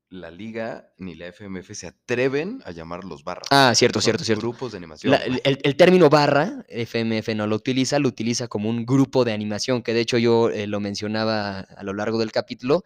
[0.10, 3.48] la liga ni la FMF se atreven a llamarlos barras.
[3.52, 4.42] Ah, cierto, Son cierto, cierto.
[4.42, 5.12] Grupos de animación.
[5.12, 9.34] La- el, el término barra, FMF no lo utiliza, lo utiliza como un grupo de
[9.34, 12.84] animación, que de hecho yo eh, lo mencionaba a lo largo del capítulo,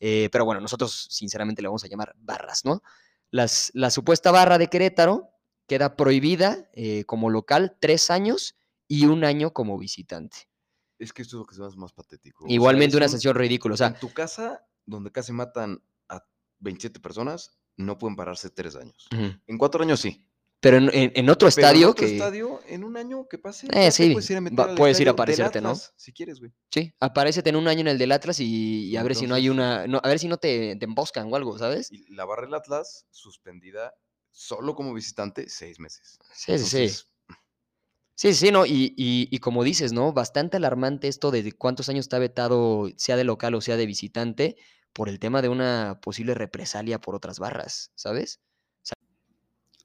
[0.00, 2.82] eh, pero bueno, nosotros sinceramente le vamos a llamar barras, ¿no?
[3.30, 5.30] Las, la supuesta barra de Querétaro
[5.66, 8.54] queda prohibida eh, como local tres años
[8.86, 10.48] y un año como visitante.
[10.98, 12.44] Es que esto es lo que se hace más patético.
[12.44, 15.82] O sea, Igualmente una un- sanción ridícula, o sea, en tu casa, donde casi matan
[16.08, 16.24] a
[16.60, 19.08] 27 personas, no pueden pararse tres años.
[19.46, 20.26] En cuatro años sí.
[20.60, 22.12] pero en, en- en otro Pero en estadio otro que...
[22.14, 25.08] estadio, en un año que pase, Eh, sí, puedes ir a meter va- puedes ir
[25.08, 25.68] a estadio aparecerte, ¿no?
[25.70, 26.50] Atlas, Si quieres, güey.
[26.70, 29.34] Sí, aparecete en un año en el del Atlas y, y a ver si no
[29.34, 29.86] hay Entonces- una...
[29.86, 31.92] no, a ver si no te, te emboscan o algo, ¿sabes?
[31.92, 33.92] Y la barra del Atlas suspendida
[34.30, 36.18] solo como visitante seis meses.
[36.32, 36.76] Sí, sí, sí.
[36.78, 37.08] Entonces,
[38.18, 40.14] Sí, sí, no, y, y- y como dices, ¿no?
[40.14, 44.56] Bastante alarmante esto de cuántos años está vetado, sea de local o sea de visitante,
[44.96, 48.40] por el tema de una posible represalia por otras barras, ¿sabes?
[48.76, 48.96] O sea,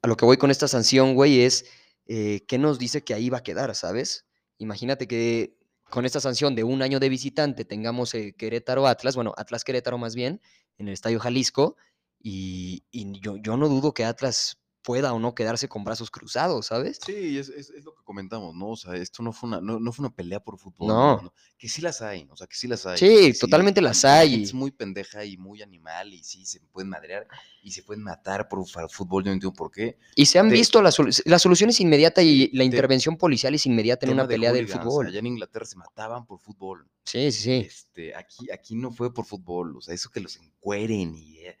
[0.00, 1.66] a lo que voy con esta sanción, güey, es
[2.06, 4.24] eh, qué nos dice que ahí va a quedar, ¿sabes?
[4.56, 5.58] Imagínate que
[5.90, 9.98] con esta sanción de un año de visitante tengamos eh, Querétaro Atlas, bueno, Atlas Querétaro
[9.98, 10.40] más bien,
[10.78, 11.76] en el Estadio Jalisco,
[12.18, 16.66] y, y yo, yo no dudo que Atlas pueda o no quedarse con brazos cruzados,
[16.66, 16.98] ¿sabes?
[17.04, 18.70] Sí, es, es- es lo que comentamos, ¿no?
[18.70, 20.88] O sea, esto no fue una, no, no fue una pelea por fútbol.
[20.88, 21.32] No.
[21.56, 22.98] Que sí las hay, o sea, que sí las hay.
[22.98, 24.42] Sí, totalmente las la hay.
[24.42, 27.28] Es muy pendeja y muy animal y sí, se pueden madrear
[27.62, 29.96] y se pueden matar por fútbol, yo no entiendo por qué.
[30.16, 33.64] Y se han visto, la, solu- la solución es inmediata y la intervención policial es
[33.66, 35.06] inmediata en una de pelea del fútbol.
[35.06, 36.88] Allá en Inglaterra se mataban por fútbol.
[37.04, 37.52] Sí, sí, sí.
[37.66, 41.56] Este, aquí, aquí no fue por fútbol, o sea, eso que los encueren y eh,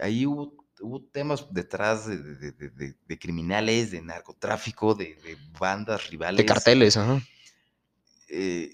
[0.00, 5.16] ahí hubo, hubo temas detrás de, de- de- de- de- de criminales, de narcotráfico, de,
[5.58, 6.36] bandas rivales.
[6.38, 7.20] De carteles, ajá.
[8.28, 8.70] eh,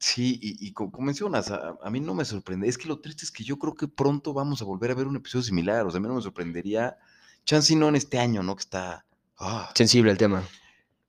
[0.00, 2.68] sí, y, y co- como mencionas, a, a mí no me sorprende.
[2.68, 5.06] Es que lo triste es que yo creo que pronto vamos a volver a ver
[5.06, 5.86] un episodio similar.
[5.86, 6.96] O sea, a mí no me sorprendería.
[7.44, 8.56] Chance no en este año, ¿no?
[8.56, 9.06] Que está.
[9.38, 10.42] ah, Sensible el tema.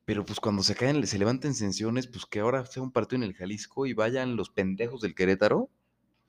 [0.06, 3.24] pero pues cuando se caen, se levanten sanciones, pues que ahora sea un partido en
[3.24, 5.70] el Jalisco y vayan los pendejos del Querétaro.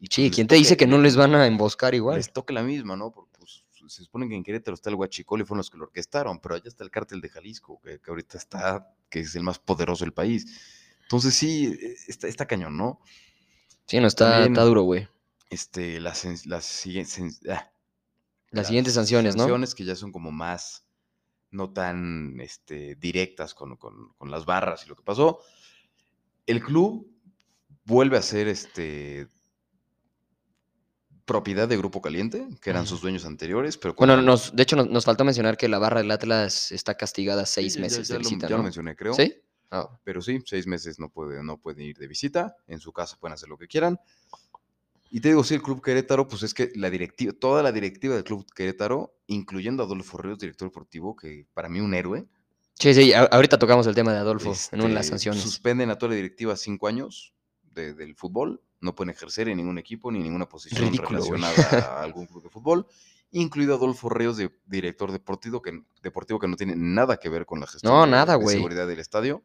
[0.00, 2.16] Y pues Sí, les ¿quién te dice que no les van a emboscar igual?
[2.16, 3.10] Les toque la misma, ¿no?
[3.10, 5.84] Porque pues, se supone que en Querétaro está el Huachicol y fueron los que lo
[5.84, 9.42] orquestaron, pero allá está el cártel de Jalisco, que, que ahorita está, que es el
[9.42, 10.46] más poderoso del país.
[11.02, 13.00] Entonces sí, eh, está, está cañón, ¿no?
[13.86, 15.08] Sí, no, está, También- está duro, güey.
[15.50, 17.70] Este, las, las, siguientes, ah,
[18.50, 19.42] Las siguientes sanciones, ¿no?
[19.44, 20.84] Sanciones que ya son como más,
[21.50, 25.40] no tan este, directas con, con- con las barras y lo que pasó.
[26.46, 27.10] El club
[27.84, 29.28] vuelve a ser este,
[31.28, 34.88] propiedad de Grupo Caliente, que eran sus dueños anteriores, pero Bueno, nos, de hecho nos,
[34.88, 38.08] nos faltó mencionar que la barra del Atlas está castigada Sí, seis ya- ya- meses
[38.08, 39.14] de lo- visita, ya lo mencioné, creo.
[39.14, 39.34] ¿Sí?
[39.70, 42.56] Ah, Pero sí, seis meses no, puede, no pueden ir de visita.
[42.66, 44.00] En su casa pueden hacer lo que quieran.
[45.10, 48.14] Y te digo, sí, el Club Querétaro, pues es que la directiva, toda la directiva
[48.14, 52.26] del Club Querétaro, incluyendo a Adolfo Ríos, director deportivo, que para mí un héroe,
[52.80, 55.42] Sí, sí, ahorita tocamos el tema de Adolfo en las este, sanciones.
[55.42, 57.34] Suspenden a toda la directiva cinco años
[57.74, 58.60] de- del fútbol.
[58.80, 62.42] No pueden ejercer en ningún equipo ni en ninguna posición Ridículo, relacionada a algún club
[62.42, 62.86] de fútbol.
[63.30, 67.60] Incluido Adolfo Ríos, de, director deportivo que, deportivo que no tiene nada que ver con
[67.60, 68.56] la gestión No, de- nada, de güey.
[68.56, 69.42] seguridad del estadio.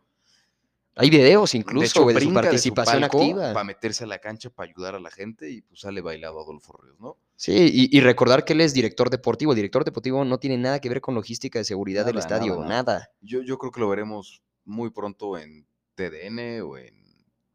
[0.95, 3.51] Hay videos de incluso, güey, de su participación activa.
[3.51, 6.77] Para meterse a la cancha, para ayudar a la gente y pues sale bailado Adolfo
[6.81, 7.17] Ríos, ¿no?
[7.35, 9.53] Sí, y, y recordar que él es director deportivo.
[9.53, 12.67] El director deportivo no tiene nada que ver con logística de seguridad del estadio, nada,
[12.67, 12.83] nada.
[12.83, 13.11] nada.
[13.21, 15.65] Yo, yo creo que lo veremos muy pronto en
[15.95, 17.02] TDN o en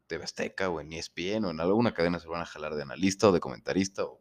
[0.09, 3.29] TV Azteca o en ESPN o en alguna cadena se van a jalar de analista
[3.29, 4.03] o de comentarista.
[4.03, 4.19] o-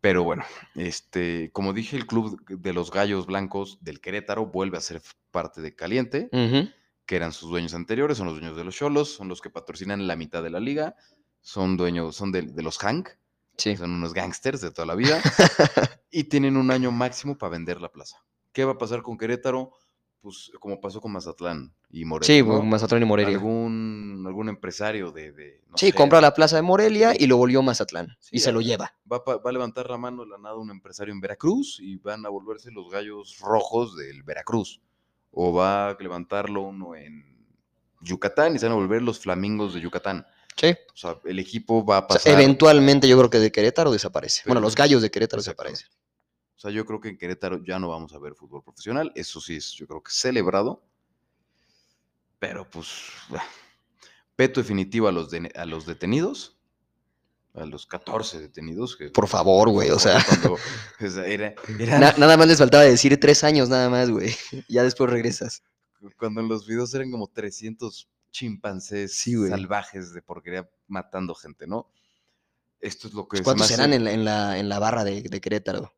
[0.00, 0.44] Pero bueno,
[0.76, 5.60] este, como dije, el club de los Gallos Blancos del Querétaro vuelve a ser parte
[5.60, 6.28] de Caliente,
[7.06, 10.06] que eran sus dueños anteriores, son los dueños de los Cholos, son los que patrocinan
[10.06, 10.94] la mitad de la liga,
[11.40, 13.08] son dueños, son de, de los Hank,
[13.58, 13.76] Sí.
[13.76, 15.20] son unos gangsters de toda la vida
[16.10, 18.16] y tienen un año máximo para vender la plaza.
[18.52, 19.72] ¿Qué va a pasar con Querétaro?
[20.20, 22.26] Pues como pasó con Mazatlán y Morelia.
[22.26, 22.62] Sí, ¿no?
[22.62, 23.34] Mazatlán y Morelia.
[23.34, 25.32] Algún, algún empresario de...
[25.32, 28.16] de, no sí, sé, compra la plaza de Morelia y lo volvió Mazatlán.
[28.20, 28.94] Sí, y se lo lleva.
[29.10, 32.26] Va, va a levantar la mano de la nada un empresario en Veracruz y van
[32.26, 34.82] a volverse los gallos rojos del Veracruz.
[35.30, 37.24] O va a levantarlo uno en
[38.02, 40.26] Yucatán y se van a volver los flamingos de Yucatán.
[40.56, 40.76] Sí.
[40.92, 42.32] O sea, el equipo va a O sea, pasar...
[42.34, 44.42] eventualmente yo creo que de Querétaro desaparece.
[44.44, 45.88] Bueno, los gallos de Querétaro desaparecen.
[46.60, 49.10] O sea, yo creo que en Querétaro ya no vamos a ver fútbol profesional.
[49.14, 50.84] Eso sí es, yo creo que celebrado.
[52.38, 52.86] Pero pues,
[54.36, 56.58] peto definitivo a los, de- a los detenidos,
[57.54, 58.94] a los 14 detenidos.
[58.94, 60.22] Que, Por favor, güey, o sea.
[60.28, 64.10] cuando- o sea, era- era- Na- nada más les faltaba decir tres años, nada más,
[64.10, 64.34] güey.
[64.68, 65.62] Ya después regresas.
[66.18, 71.90] cuando en los videos eran como 300 chimpancés Sí, salvajes de porquería matando gente, ¿no?
[72.80, 75.22] Esto es lo que ¿Cuántos hace- eran en la, en la, en la barra de,
[75.22, 75.92] de Querétaro?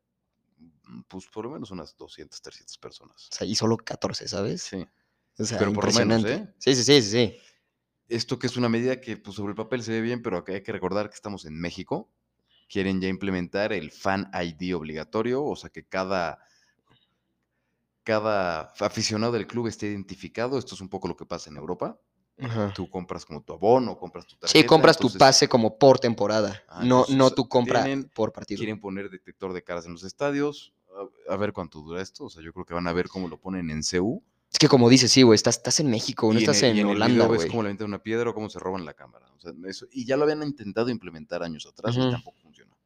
[1.07, 3.29] Pues por lo menos unas 200, 300 personas.
[3.31, 4.61] O sea, y solo 14, ¿sabes?
[4.63, 4.85] Sí.
[5.37, 6.23] O sea, Pero por lo menos.
[6.25, 6.53] ¿eh?
[6.59, 7.37] Sí, sí, sí, sí, sí.
[8.09, 10.53] Esto que es una medida que pues, sobre el papel se ve bien, pero acá
[10.53, 12.11] hay que recordar que estamos en México.
[12.69, 16.39] Quieren ya implementar el Fan ID obligatorio, o sea que cada,
[18.03, 20.57] cada aficionado del club esté identificado.
[20.57, 21.99] Esto es un poco lo que pasa en Europa.
[22.39, 22.73] Ajá.
[22.73, 24.59] Tú compras como tu abono, compras tu tarjeta.
[24.59, 28.57] Sí, compras tu pase como por temporada, Ah, no, no tu compra tienen- por partido.
[28.57, 30.73] Quieren poner detector de caras en los estadios.
[31.29, 32.25] A, ver cuánto dura esto.
[32.25, 34.23] O sea, yo creo que van a ver cómo lo ponen en CU.
[34.51, 36.85] Es que como dices, sí, güey, estás, estás en México, no estás en, y el
[36.87, 37.39] Holanda, güey.
[37.39, 39.25] ves cómo le meten una piedra o cómo se roban la cámara.
[39.35, 42.77] O sea, eso- y ya lo habían intentado implementar años atrás y tampoco funcionó.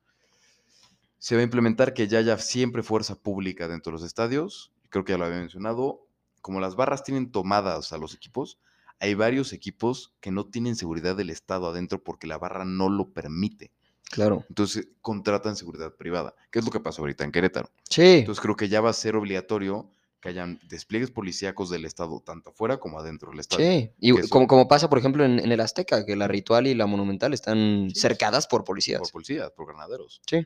[1.18, 4.72] Se va a implementar que ya haya siempre fuerza pública dentro de los estadios.
[4.90, 6.08] Creo que ya lo había mencionado.
[6.42, 8.60] Como las barras tienen tomadas a los equipos,
[9.00, 13.10] hay varios equipos que no tienen seguridad del Estado adentro porque la barra no lo
[13.10, 13.72] permite.
[14.10, 14.46] Claro.
[14.50, 17.70] Entonces contratan seguridad privada, que es lo que pasa ahorita en Querétaro.
[17.90, 18.20] Sí.
[18.20, 19.90] Entonces creo que ya va a ser obligatorio
[20.22, 23.62] que hayan despliegues policíacos del Estado, tanto afuera como adentro del Estado.
[23.62, 26.66] Sí, y eso- como, como pasa, por ejemplo, en, en el Azteca, que la Ritual
[26.68, 29.00] y la Monumental están Sí, cercadas por policías.
[29.02, 30.22] por policías, por granaderos.
[30.26, 30.46] Sí.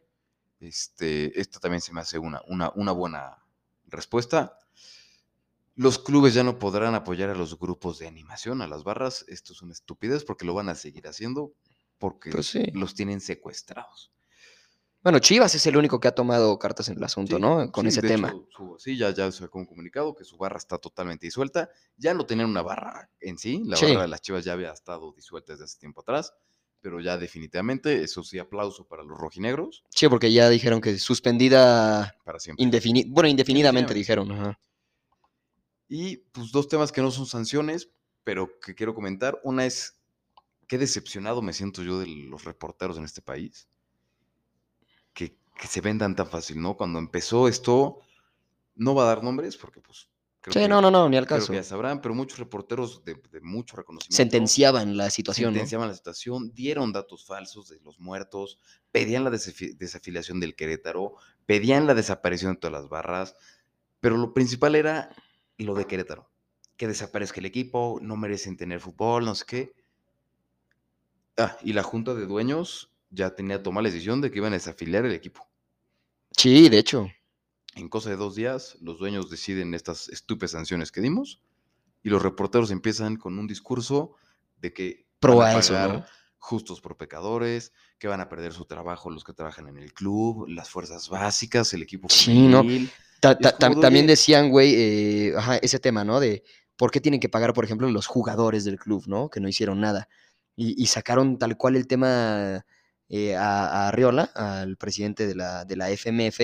[0.60, 3.38] Este, esta también se me hace una, una, una buena
[3.88, 4.58] respuesta.
[5.76, 9.24] Los clubes ya no podrán apoyar a los grupos de animación, a las barras.
[9.28, 11.54] Esto es una estupidez porque lo van a seguir haciendo
[12.02, 12.66] porque Pues sí.
[12.74, 14.12] los tienen secuestrados.
[15.04, 17.72] Bueno, Chivas es el único que ha tomado cartas en el asunto, Sí, ¿no?
[17.72, 18.28] Con sí, ese de tema.
[18.28, 21.70] hecho, su- sí, ya, ya sacó un comunicado que su barra está totalmente disuelta.
[21.98, 23.64] Ya no tenían una barra en sí.
[23.66, 26.34] La barra de las Chivas ya había estado disuelta desde hace tiempo atrás.
[26.82, 32.16] Pero ya definitivamente, eso sí, aplauso para los rojinegros, Sí, porque ya dijeron que suspendida
[32.26, 32.64] para siempre.
[32.64, 33.94] indefini bueno, indefinidamente Indefinidamente.
[33.94, 34.32] dijeron.
[34.32, 34.60] Ajá.
[35.88, 37.90] Y pues dos temas que no son sanciones,
[38.24, 39.40] pero que quiero comentar.
[39.44, 39.96] Una es,
[40.72, 43.68] qué decepcionado me siento yo de los reporteros en este país.
[45.14, 46.78] Que, que se vendan tan fácil, ¿no?
[46.78, 48.00] Cuando empezó esto,
[48.76, 50.08] no va a dar nombres porque pues...
[50.40, 51.52] creo Sí, que- no, no, no, ni al creo caso.
[51.52, 55.56] que ya sabrán, pero muchos reporteros de, de mucho reconocimiento Sentenciaban la situación, ¿no?
[55.56, 58.58] sentenciaban la situación, dieron datos falsos de los muertos,
[58.94, 63.36] pedían la desafi- desafiliación del Querétaro, pedían la desaparición de todas las barras,
[64.00, 65.14] pero lo principal era
[65.58, 66.32] lo de Querétaro,
[66.78, 69.81] que desaparezca el equipo, no merecen tener fútbol, no sé qué.
[71.38, 74.58] Ah, y la junta de dueños ya tenía tomado la decisión de que iban a
[74.58, 75.48] desafiliar el equipo.
[76.36, 77.10] Sí, de hecho.
[77.76, 81.42] En cosa de dos días, los dueños deciden estas estúpidas sanciones que dimos
[82.04, 84.16] y los reporteros empiezan con un discurso
[84.58, 86.06] de que Pro van a eso, pagar ¿no?
[86.38, 90.48] justos por pecadores, que van a perder su trabajo los que trabajan en el club,
[90.50, 92.64] las fuerzas básicas, el equipo Sí, ¿no?
[93.20, 96.20] Ta- ta- también decían, güey, eh, ese tema, ¿no?
[96.20, 96.44] De
[96.76, 99.30] por qué tienen que pagar, por ejemplo, los jugadores del club, ¿no?
[99.30, 100.10] Que no hicieron nada.
[100.56, 102.66] Y, y sacaron tal cual el tema
[103.10, 106.40] eh, a, a Arriola, al presidente de la, de la FMF,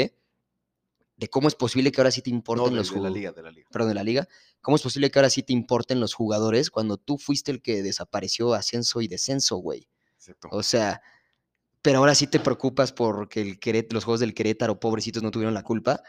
[1.17, 3.21] de cómo es posible que ahora sí te importen los de la jugadores.
[3.21, 3.67] liga, de la liga.
[3.71, 4.27] Perdón, de la liga.
[4.61, 7.81] ¿Cómo es posible que ahora sí te importen los jugadores cuando tú fuiste el que
[7.81, 9.87] desapareció ascenso y descenso, güey?
[10.15, 10.49] Exacto.
[10.51, 11.01] O sea,
[11.81, 15.63] pero ahora sí te preocupas porque el los juegos del Querétaro, pobrecitos, no tuvieron la
[15.63, 16.03] culpa.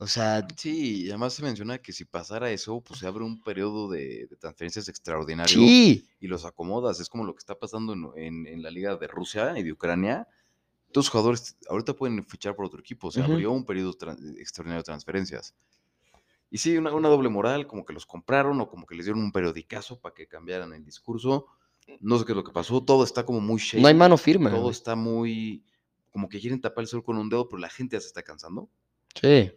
[0.00, 3.42] O sea, Sí, y además se menciona que si pasara eso, pues se abre un
[3.42, 7.00] periodo de, de transferencias extraordinario sí, y los acomodas.
[7.00, 9.72] Es como lo que está pasando en, en- en la liga de Rusia y de
[9.72, 10.28] Ucrania.
[10.92, 13.10] Todos los jugadores ahorita pueden fichar por otro equipo.
[13.10, 13.32] Se Ujú.
[13.32, 13.90] abrió un periodo
[14.38, 15.54] extraordinario de transferencias.
[16.50, 19.22] Y sí, una, una doble moral, como que los compraron o como que les dieron
[19.22, 21.46] un periodicazo para que cambiaran el discurso.
[22.00, 22.82] No sé qué es lo que pasó.
[22.84, 23.82] Todo está como muy shady.
[23.82, 24.50] no hay mano firme.
[24.50, 25.64] Todo está muy...
[26.10, 28.22] Como que quieren tapar el sol con un dedo, pero la gente ya se está
[28.22, 28.68] cansando.
[29.20, 29.50] Sí,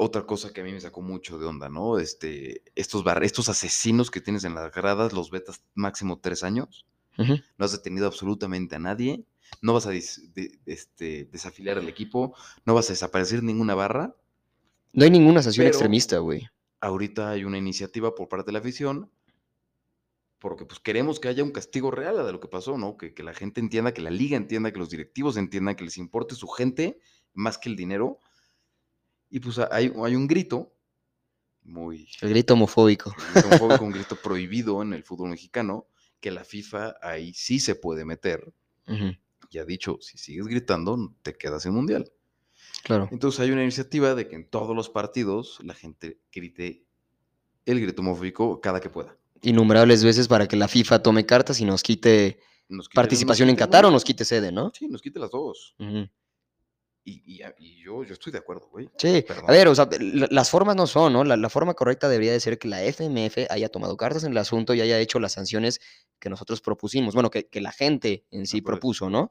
[0.00, 1.98] Otra cosa que a mí me sacó mucho de onda, ¿no?
[1.98, 6.86] Este, estos, bar- estos asesinos que tienes en las gradas, los vetas máximo tres años.
[7.58, 9.24] No has detenido absolutamente a nadie.
[9.60, 12.32] No vas a de- este, desafiliar al equipo.
[12.64, 14.14] No vas a desaparecer ninguna barra.
[14.92, 16.48] no hay ninguna sanción extremista, güey.
[16.80, 19.10] Ahorita hay una iniciativa por parte de la afición.
[20.38, 22.96] Porque pues queremos que haya un castigo real a de lo que pasó, ¿no?
[22.96, 25.98] Que, que la gente entienda, que la liga entienda, que los directivos entiendan, que les
[25.98, 27.00] importe su gente
[27.34, 28.20] más que el dinero.
[29.30, 30.72] Y pues hay, hay un grito
[31.64, 33.10] muy, El grito homofóbico.
[33.10, 35.86] un grito homofóbico, un grito prohibido en el fútbol mexicano,
[36.20, 38.52] que la FIFA ahí sí se puede meter
[39.50, 42.10] y ha dicho, si sigues gritando, te quedas en mundial.
[42.84, 43.08] Claro.
[43.12, 46.84] Entonces hay una iniciativa de que en todos los partidos la gente grite
[47.66, 49.14] el grito homofóbico cada que pueda.
[49.42, 53.52] Innumerables veces para que la FIFA tome cartas y nos quite Nos quite- participación nos
[53.52, 54.72] en Qatar o nos quite sede, ¿no?
[54.74, 55.76] Sí, nos quite las dos.
[57.08, 58.88] Y, y- y yo, yo estoy de acuerdo, güey.
[58.98, 59.44] Sí, Perdón.
[59.48, 61.24] a ver, o sea, la- las formas no son, ¿no?
[61.24, 64.38] La, la forma correcta debería de ser que la FMF haya tomado cartas en el
[64.38, 65.80] asunto y haya hecho las sanciones
[66.18, 69.30] que nosotros propusimos, bueno, que, que la gente en sí Por propuso, ¿no?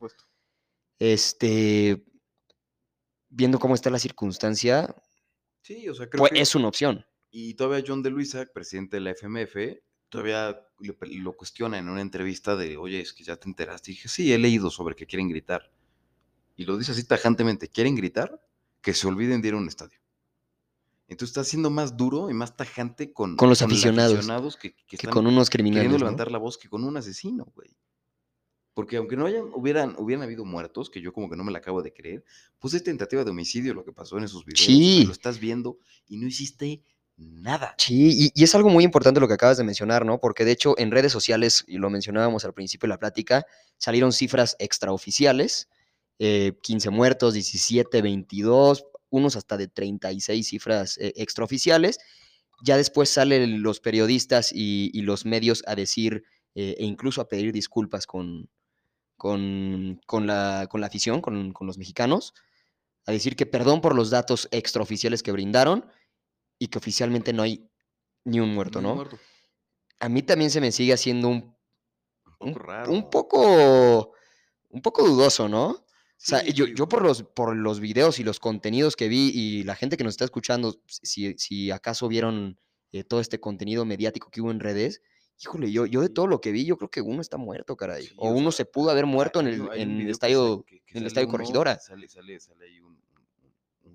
[0.99, 2.03] Este,
[3.30, 4.95] viendo cómo está la circunstancia,
[5.61, 6.39] Sí, o sea, creo pues que...
[6.39, 7.05] es una opción.
[7.30, 12.55] Y todavía John de Luisa, presidente de la FMF, todavía lo cuestiona en una entrevista
[12.55, 13.91] de, oye, es que ya te enteraste.
[13.91, 15.69] Y dije, sí, he leído sobre que quieren gritar.
[16.58, 18.41] Y lo dice así tajantemente, ¿quieren gritar?
[18.82, 19.99] Que se olviden de ir a un estadio.
[21.08, 24.95] Entonces está siendo más duro y más tajante con, Con los aficionados, que, que Que
[24.97, 26.05] están con unos queriendo criminales, ¿no?
[26.05, 27.78] levantar la voz que con un asesino, güey.
[28.74, 31.60] Porque aunque no hayan, hubieran, hubieran habido muertos, que yo como que no me la
[31.60, 32.26] acabo de creer,
[32.60, 34.66] pues es tentativa de homicidio lo que pasó en esos videos.
[34.66, 35.05] Sí.
[35.05, 35.78] lo estás viendo
[36.08, 36.84] y no hiciste
[37.16, 37.74] nada.
[37.78, 40.20] Sí, y, y es algo muy importante lo que acabas de mencionar, ¿no?
[40.20, 43.45] Porque de hecho en redes sociales, y lo mencionábamos al principio de la plática,
[43.78, 45.70] salieron cifras extraoficiales,
[46.20, 51.99] eh, 15 muertos, 17, 22, unos hasta de 36 cifras eh, extraoficiales.
[52.63, 56.24] Ya después salen los periodistas y, y los medios a decir
[56.55, 58.49] eh, e incluso a pedir disculpas con,
[59.15, 62.34] con, con la, con la afición, con, con los mexicanos,
[63.05, 65.86] a decir que perdón por los datos extraoficiales que brindaron
[66.59, 67.70] y que oficialmente no hay
[68.26, 69.07] ni un muerto, No.
[69.99, 71.55] A mí también se me sigue haciendo un,
[72.39, 72.91] Un un, poco raro.
[72.91, 74.13] un poco,
[74.70, 75.86] un poco dudoso, ¿no?
[76.18, 79.63] O sea, Sí, yo, por los, por los videos y los contenidos que vi y
[79.63, 82.59] la gente que nos está escuchando, si, si acaso vieron
[82.91, 85.01] eh, todo este contenido mediático que hubo en redes,
[85.39, 88.07] híjole, yo, yo de todo lo que vi, yo creo que uno está muerto, caray.
[88.07, 90.82] Sí, o uno sea, se pudo haber muerto en el, en el estadio, sa- que-
[90.82, 91.80] que en el sale estadio uno, Corregidora.
[91.80, 92.97] Sale, sale, sale ahí un,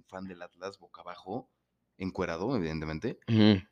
[0.07, 1.49] fan del Atlas boca abajo,
[1.97, 3.19] encuerado, evidentemente.
[3.29, 3.63] Ujú.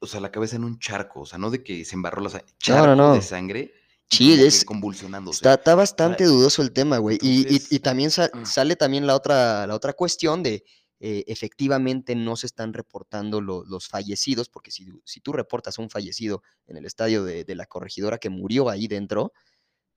[0.00, 2.30] O sea, la cabeza en un charco, o sea, no de que se embarró la
[2.30, 3.14] sangre, No, charco no, no.
[3.14, 3.74] de sangre.
[4.10, 5.36] Sí, es- convulsionándose.
[5.38, 7.18] Está, está bastante dudoso el tema, güey.
[7.22, 8.44] Y, y- también sa- ah.
[8.44, 10.64] sale también la otra, la otra cuestión de
[11.02, 15.82] eh, efectivamente no se están reportando lo- los fallecidos, porque si, si tú reportas a
[15.82, 19.32] un fallecido en el estadio de, de la corregidora que murió ahí dentro,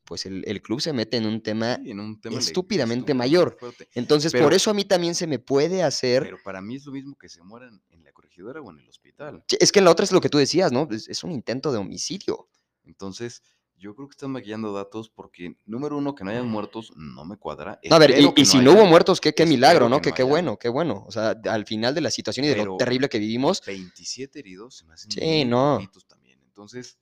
[0.05, 1.77] pues el, el club se mete en un tema.
[1.83, 3.57] Sí, en un tema le- estúpidamente mayor.
[3.59, 3.89] fuerte.
[3.95, 6.23] Entonces, por eso a mí también se me puede hacer.
[6.23, 8.87] Pero para mí es lo mismo que se mueran en la corregidora o en el
[8.87, 9.43] hospital.
[9.59, 10.87] Es que la otra es lo que tú decías, ¿no?
[10.91, 12.47] Es, es un intento de homicidio.
[12.85, 13.41] Entonces,
[13.83, 17.35] yo creo que están maquillando datos porque, número uno, que no hayan muertos no me
[17.35, 17.81] cuadra.
[17.89, 20.01] No, a ver, y, si no hubo muertos, qué, qué milagro, que ¿no?
[20.01, 21.03] Que qué bueno, qué bueno.
[21.05, 24.77] O sea, al final de la situación y de lo terrible que vivimos, 27 heridos
[24.77, 25.79] se me hacen Sí, no.
[26.07, 26.39] también.
[26.45, 26.97] Entonces,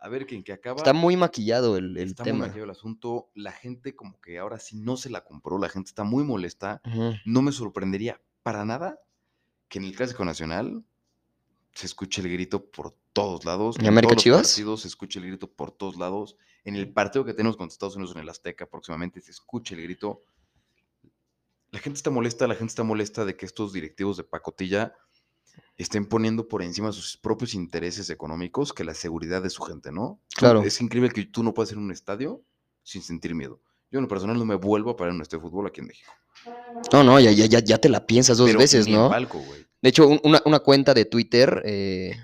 [0.00, 0.78] a ver, que en que acaba.
[0.78, 2.46] está muy maquillado el, el está muy tema.
[2.46, 3.30] maquillado el asunto.
[3.34, 5.58] La gente, como que ahora sí no se la compró.
[5.58, 6.80] La gente está muy molesta.
[7.26, 8.98] No me sorprendería para nada
[9.68, 10.84] que en el Clásico Nacional
[11.74, 13.76] se escuche el grito por todos lados.
[13.76, 14.48] ¿En en América todos los Chivas?
[14.48, 16.36] partidos se escuche el grito por todos lados.
[16.64, 19.82] En el partido que tenemos contra Estados Unidos en el Azteca próximamente se escuche el
[19.82, 20.22] grito.
[21.70, 24.94] La gente está molesta, la gente está molesta de que estos directivos de pacotilla
[25.76, 30.20] estén poniendo por encima sus propios intereses económicos que la seguridad de su gente, ¿no?
[30.36, 30.62] Claro.
[30.62, 32.42] Es increíble que tú no puedas ir a un estadio
[32.82, 33.60] sin sentir miedo.
[33.90, 35.80] Yo en lo personal no me vuelvo a parar en un estadio de fútbol aquí
[35.80, 36.12] en México.
[36.92, 39.08] No, no, ya, ya, ya, te la piensas dos Pero veces, ¿no?
[39.08, 39.42] palco.
[39.80, 42.16] De hecho, un- una, una cuenta de Twitter, eh,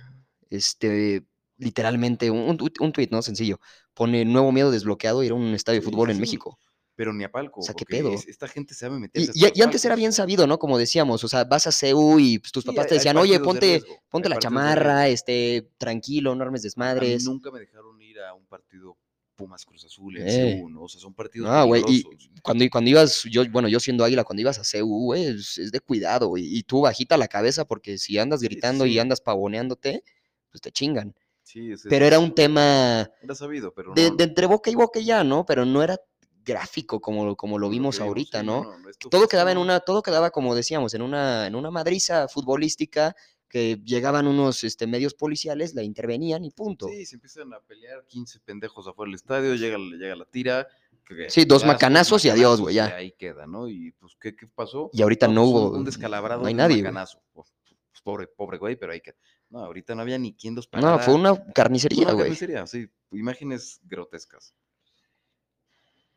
[0.51, 1.25] este,
[1.57, 3.23] literalmente, un, un, tweet, ¿no?
[3.23, 3.61] Sencillo.
[3.95, 6.21] Pone nuevo miedo desbloqueado ir a un estadio de fútbol sí, en sí.
[6.21, 6.59] México.
[6.95, 7.61] Pero ni a palco.
[7.61, 8.13] O sea, ¿qué pedo?
[8.13, 9.33] es- esta gente sabe Y, meterse.
[9.35, 10.59] y- y antes era bien sabido, ¿no?
[10.59, 13.83] Como decíamos, o sea, vas a CEU y pues, tus papás te decían, oye, ponte,
[14.09, 17.25] ponte la chamarra, este, tranquilo, no armes A mí desmadres.
[17.25, 18.97] nunca me dejaron ir a un partido
[19.37, 20.59] Pumas Cruz Azul en Eh.
[20.61, 20.83] CU, ¿no?
[20.83, 22.03] O sea, son partidos No, güey, y
[22.43, 25.71] cuando, cuando ibas, yo, bueno, yo siendo águila, cuando ibas a CEU, güey, es, es
[25.71, 28.99] de cuidado, güey, y tú bajita la cabeza porque si andas Sí, sí, gritando y
[28.99, 30.03] andas pavoneándote,
[30.51, 31.15] pues te chingan.
[31.43, 34.75] Sí, es- Pero era un tema Era sabido, pero de, no- de entre boca y
[34.75, 35.47] boca ya, ¿no?
[35.47, 35.99] Pero no era
[36.45, 38.75] gráfico como, como lo no vimos ahorita, sí, ¿no?
[38.89, 42.27] esto Todo fue quedaba en una, todo quedaba, como decíamos, en una, en una madriza
[42.29, 43.15] futbolística
[43.49, 46.87] que llegaban unos este, medios policiales, la intervenían y punto.
[46.89, 50.69] Sí, se empiezan a pelear 15 pendejos afuera del estadio, llega, la- llega la tira.
[51.07, 52.89] que- Sí, dos macanazos y adiós, güey, ya.
[52.89, 53.67] y ahí queda, ¿no?
[53.67, 54.91] Y pues, ¿qué, qué pasó?
[54.93, 57.23] Y ahorita no pues, hubo- Un, descalabrado, no hay un nadie, macanazo.
[57.33, 59.17] Pues, pues, pobre, pobre güey, pero ahí queda.
[59.51, 60.99] No, ahorita no había ni quien los No, parara.
[60.99, 62.19] fue una Una carnicería, güey.
[62.27, 64.55] carnicería, sí, imágenes grotescas.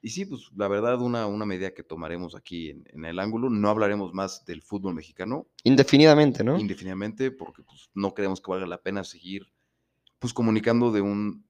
[0.04, 3.50] Y sí, pues la verdad, una, una medida que tomaremos aquí en, en el ángulo,
[3.52, 6.58] no hablaremos más del fútbol mexicano, Indefinidamente, ¿no?
[6.60, 9.52] indefinidamente, porque pues, no creemos que valga la pena seguir
[10.18, 11.46] pues comunicando de un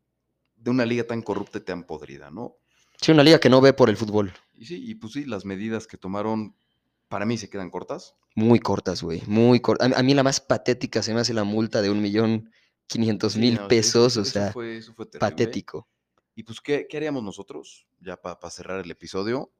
[0.55, 2.57] de una liga tan corrupta y tan podrida, ¿no?
[3.01, 4.31] Sí, una liga que no ve por el fútbol.
[4.53, 6.55] Y sí, y pues sí, las medidas que tomaron
[7.11, 8.15] para mí se quedan cortas.
[8.35, 9.21] Muy cortas, güey.
[9.27, 9.91] Muy cortas.
[9.91, 12.49] A, a mí la más patética se me hace la multa de un millón
[12.87, 15.29] quinientos mil pesos, eso- o eso sea, fue- eso fue terrible.
[15.29, 15.87] patético.
[16.35, 17.85] Y pues, ¿qué, qué haríamos nosotros?
[17.99, 19.51] Ya para cerrar el episodio.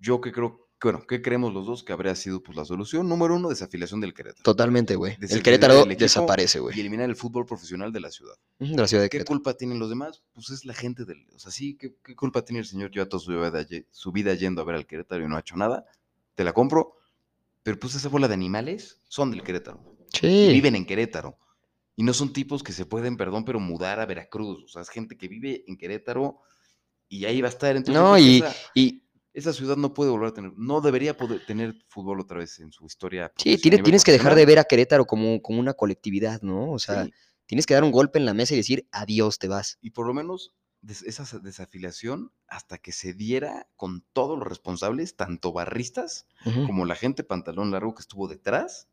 [0.00, 3.08] Yo que creo, que, bueno, ¿qué creemos los dos que habría sido pues, la solución?
[3.08, 4.42] Número uno, desafiliación del Querétaro.
[4.42, 5.16] Totalmente, güey.
[5.20, 6.80] El Querétaro desaparece, Y güey.
[6.80, 8.34] eliminar el fútbol profesional de la ciudad.
[8.58, 9.36] De la ciudad de ¿Qué Querétaro.
[9.36, 10.22] culpa tienen los demás?
[10.32, 11.26] Pues es la gente del...
[11.34, 12.90] O sea, sí, ¿qué, qué culpa tiene el señor?
[12.90, 15.56] Lleva toda su vida, su vida yendo a ver al Querétaro y no ha hecho
[15.56, 15.84] nada.
[16.34, 16.96] Te la compro.
[17.62, 19.80] Pero pues esa bola de animales son del Querétaro.
[20.12, 20.48] y Sí.
[20.52, 21.38] viven en Querétaro.
[21.96, 24.62] Y no son tipos que se pueden, perdón, pero mudar a Veracruz.
[24.64, 26.40] O sea, es gente que vive en Querétaro
[27.08, 27.74] y ahí va a estar.
[27.76, 31.44] Entonces, No, y, esa, y esa ciudad no puede volver a tener, no debería poder
[31.46, 33.32] tener fútbol otra vez en su historia.
[33.36, 36.70] sí, tiene- tienes que dejar de ver a Querétaro como, como una colectividad, ¿no?
[36.72, 37.12] O sea, Sí,
[37.46, 39.78] tienes que dar un golpe en la mesa y decir, adiós, te vas.
[39.80, 40.52] y por lo menos
[40.88, 46.26] esa sa- desafiliación hasta que se diera con todos los responsables, tanto barristas
[46.66, 48.88] como la gente pantalón largo que estuvo detrás,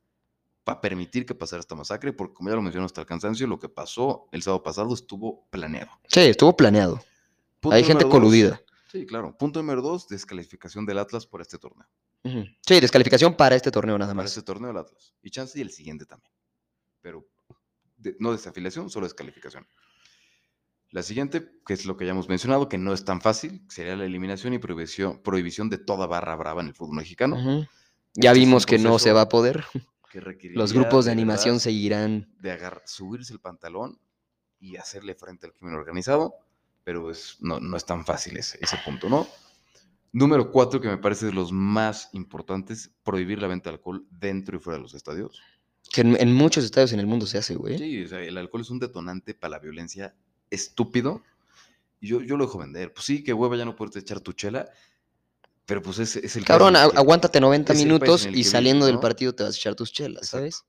[0.64, 3.58] para permitir que pasara esta masacre, porque como ya lo mencionó hasta el cansancio, lo
[3.60, 5.89] que pasó el sábado pasado estuvo planeado.
[6.08, 7.04] Sí, estuvo planeado.
[7.60, 8.62] Punto Hay gente dos, coludida.
[8.92, 9.36] Sí, claro.
[9.38, 11.88] Punto número dos, descalificación del Atlas por este torneo.
[12.24, 14.32] Sí, descalificación para este torneo nada Para más.
[14.32, 15.16] este torneo del Atlas.
[15.24, 16.32] Y chance y el siguiente también.
[17.02, 17.26] Pero
[17.98, 19.66] de- no desafiliación, solo descalificación.
[20.92, 23.96] La siguiente, que es lo que ya hemos mencionado, que no es tan fácil, sería
[23.96, 27.38] la eliminación y prohibición, prohibición de toda barra brava en el fútbol mexicano.
[28.14, 29.64] Ya Este vimos que no se va a poder.
[30.12, 30.20] que
[30.54, 32.28] Los grupos de animación seguirán.
[32.39, 33.98] de agar- subirse el pantalón
[34.60, 36.34] y hacerle frente al crimen organizado,
[36.84, 39.26] pero es, no, no es tan fácil ese, ese punto, ¿no?
[40.12, 44.58] Número cuatro, que me parece de los más importantes, prohibir la venta de alcohol dentro
[44.58, 45.42] y fuera de los estadios.
[45.89, 47.78] Que en, en muchos estadios en el mundo se hace, güey.
[47.78, 50.14] Sí, o sea, el alcohol es un detonante para la violencia
[50.52, 51.24] estúpido.
[51.99, 52.93] Y yo, yo lo dejo vender.
[52.93, 54.70] Pues sí, que hueva ya no puedes echar tu chela,
[55.66, 58.99] pero pues es, es el Cabrón, aguántate 90 es el país minutos y saliendo del
[58.99, 60.38] partido te vas a echar tus chelas, Exacto.
[60.38, 60.64] ¿sabes?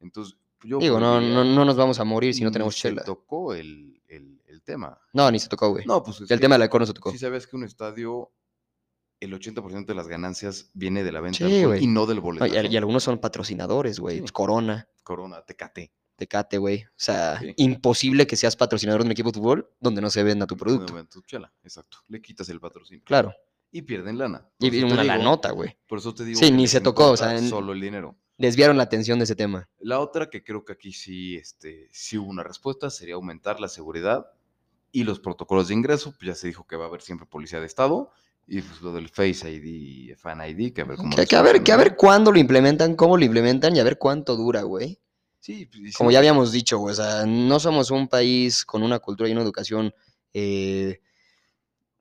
[0.00, 3.02] Entonces, yo Digo, no, no, no nos vamos a morir si no tenemos se chela.
[3.04, 5.00] tocó el, el- el tema.
[5.12, 5.86] No, ni se tocó, güey.
[5.86, 7.12] No, pues es el tema del alcohol no se tocó.
[7.12, 8.32] Sí sabes que un estadio,
[9.20, 12.46] el 80% de las ganancias viene de la venta Sí, y no del No, boleto.
[12.46, 14.18] y algunos son patrocinadores, güey.
[14.18, 14.24] Sí.
[14.32, 15.92] Corona, Corona, Tecate.
[16.20, 16.84] Tecate, güey.
[16.84, 17.52] O sea, Sí.
[17.56, 20.92] imposible que seas patrocinador de un equipo de fútbol donde no se venda tu producto.
[20.92, 21.98] Bueno, tu chela, exacto.
[22.08, 23.02] Le quitas el patrocinio.
[23.04, 23.34] Claro.
[23.72, 24.46] Y pierden lana.
[24.58, 25.76] Y Por una la nota, güey.
[25.86, 26.38] Por eso te digo.
[26.38, 28.16] Sí, que ni se tocó, o sea, en- Solo el dinero.
[28.38, 29.68] Desviaron la atención de ese tema.
[29.80, 33.68] La otra que creo que aquí sí, este, sí hubo una respuesta sería aumentar la
[33.68, 34.26] seguridad
[34.92, 36.12] y los protocolos de ingreso.
[36.18, 38.10] Pues ya se dijo que va a haber siempre policía de estado.
[38.48, 41.14] Y pues lo del Face ID, Fan ID, que a ver cómo.
[41.14, 43.96] Que, a ver, que a ver cuándo lo implementan, cómo lo implementan y a ver
[43.98, 44.98] cuánto dura, güey.
[45.40, 49.28] Sí, pues, Como ya habíamos dicho, o sea, no somos un país con una cultura
[49.28, 49.92] y una educación,
[50.34, 51.00] eh,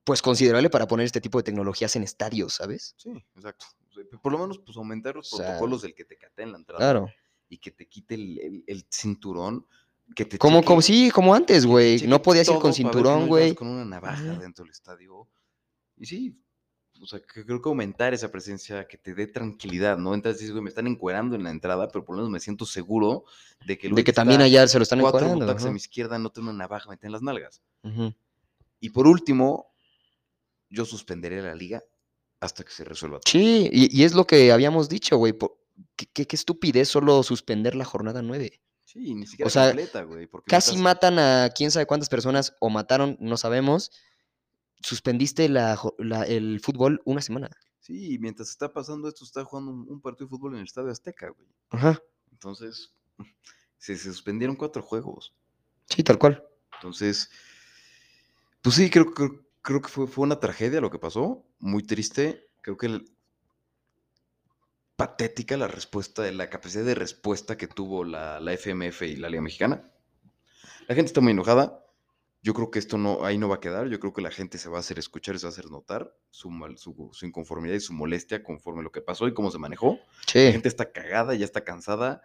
[0.04, 2.96] pues considerable para poner este tipo de tecnologías en estadios, ¿sabes?
[2.98, 3.66] Sí, exacto.
[4.22, 6.80] Por lo menos, pues aumentar los O sea, protocolos del que te cateen la entrada.
[6.80, 7.10] Claro.
[7.50, 9.66] Y que te quite el, el- el cinturón.
[10.16, 12.02] Que te Como, cheque- como sí, como antes, güey.
[12.08, 13.54] No podías ir con cinturón, güey.
[13.56, 14.40] Con una navaja Ajá.
[14.40, 15.28] dentro del estadio.
[15.98, 16.36] Y sí,
[17.02, 20.14] o sea, que creo que aumentar esa presencia, que te dé tranquilidad, ¿no?
[20.14, 22.40] Entras y dices, güey, me están encuerando en la entrada, pero por lo menos me
[22.40, 23.24] siento seguro
[23.66, 25.46] de que De que también allá se lo están cuatro encuadrando.
[25.46, 27.62] butacas a mi izquierda no tiene una navaja metida en las nalgas.
[28.82, 29.74] Y por último,
[30.70, 31.84] yo suspenderé la liga
[32.40, 33.32] hasta que se resuelva todo.
[33.32, 35.34] Sí, y, y es lo que habíamos dicho, güey.
[35.96, 38.62] Qué, qué- qué estupidez solo suspender la jornada 9.
[38.86, 40.28] Sí, ni siquiera sea, completa, güey.
[40.48, 43.92] Casi matan a quién sabe cuántas personas o mataron, no sabemos.
[44.82, 47.50] Suspendiste la la- el fútbol una semana.
[47.80, 50.66] Sí, y mientras está pasando esto, está jugando un, un partido de fútbol en el
[50.66, 51.48] Estadio Azteca, güey.
[51.70, 52.02] Ajá.
[52.32, 52.94] Entonces,
[53.78, 55.34] se, se suspendieron cuatro juegos.
[55.90, 56.44] Sí, tal cual.
[56.76, 57.30] Entonces,
[58.62, 61.46] pues sí, creo, creo, creo que fue, fue una tragedia lo que pasó.
[61.60, 62.48] Muy triste.
[62.62, 63.12] Creo que el-
[64.96, 69.42] patética la respuesta, la capacidad de respuesta que tuvo la, la FMF y la Liga
[69.42, 69.90] Mexicana.
[70.88, 71.86] La gente está muy enojada.
[72.42, 73.88] Yo creo que esto no, ahí no va a quedar.
[73.90, 76.16] Yo creo que la gente se va a hacer escuchar se va a hacer notar
[76.30, 79.58] su, mal- su, su inconformidad y su molestia conforme lo que pasó y cómo se
[79.58, 80.00] manejó.
[80.48, 82.22] La gente está cagada, ya está cansada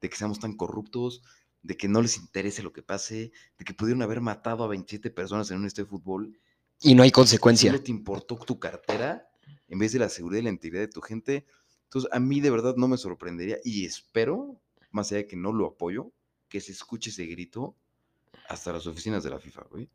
[0.00, 1.22] de que seamos tan corruptos,
[1.62, 5.10] de que no les interese lo que pase, de que pudieron haber matado a 27
[5.10, 6.38] personas en un estadio de fútbol.
[6.80, 7.72] Y no hay consecuencia.
[7.72, 9.28] Solo te importó tu cartera
[9.66, 11.44] en vez de la seguridad y la integridad de tu gente.
[11.84, 14.60] Entonces, a mí de verdad no me sorprendería y espero,
[14.92, 16.12] más allá de que no lo apoyo,
[16.48, 17.74] que se escuche ese grito
[18.48, 19.88] hasta las oficinas de la FIFA, güey.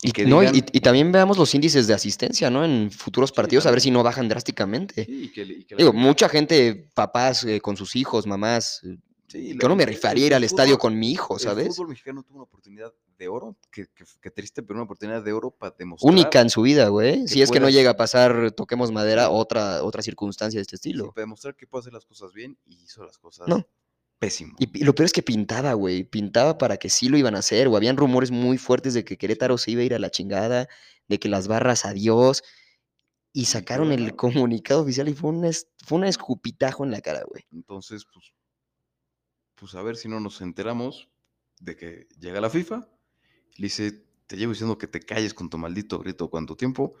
[0.00, 2.64] Y, que no, y- digan- y también veamos los índices de asistencia, ¿no?
[2.64, 5.04] En futuros Sí, partidos, a ver si no bajan drásticamente.
[5.04, 8.26] Sí, y que, le- y que la Digo, mucha gente, papás eh, con sus hijos,
[8.26, 8.96] mamás, eh,
[9.30, 11.34] Sí, la- Yo no me el- rifaría el- ir el al estadio con mi hijo,
[11.34, 11.68] El ¿sabes?
[11.76, 13.84] fútbol mexicano tuvo una oportunidad de oro, que,
[14.22, 16.10] que- triste, pero una oportunidad de oro para demostrar.
[16.10, 17.28] Única en su vida, güey.
[17.28, 21.12] Si es que no llega a pasar, toquemos madera, otra, otra circunstancia de este estilo.
[21.12, 23.66] para demostrar que puede hacer las cosas bien y hizo las cosas No.
[24.18, 24.54] Pésimo.
[24.58, 26.04] Y, lo peor es que pintaba, güey.
[26.04, 29.16] Pintaba para que sí lo iban a hacer, o habían rumores muy fuertes de que
[29.16, 30.68] Querétaro se iba a ir a la chingada,
[31.08, 32.42] de que las barras adiós.
[33.32, 37.22] Y sacaron el comunicado oficial y fue un, es- fue un escupitajo en la cara,
[37.28, 37.44] güey.
[37.52, 38.32] Entonces, pues,
[39.54, 41.08] pues a ver si no nos enteramos
[41.60, 42.88] de que llega la FIFA,
[43.56, 46.94] le dice, te llevo diciendo que te calles con tu maldito grito cuánto tiempo,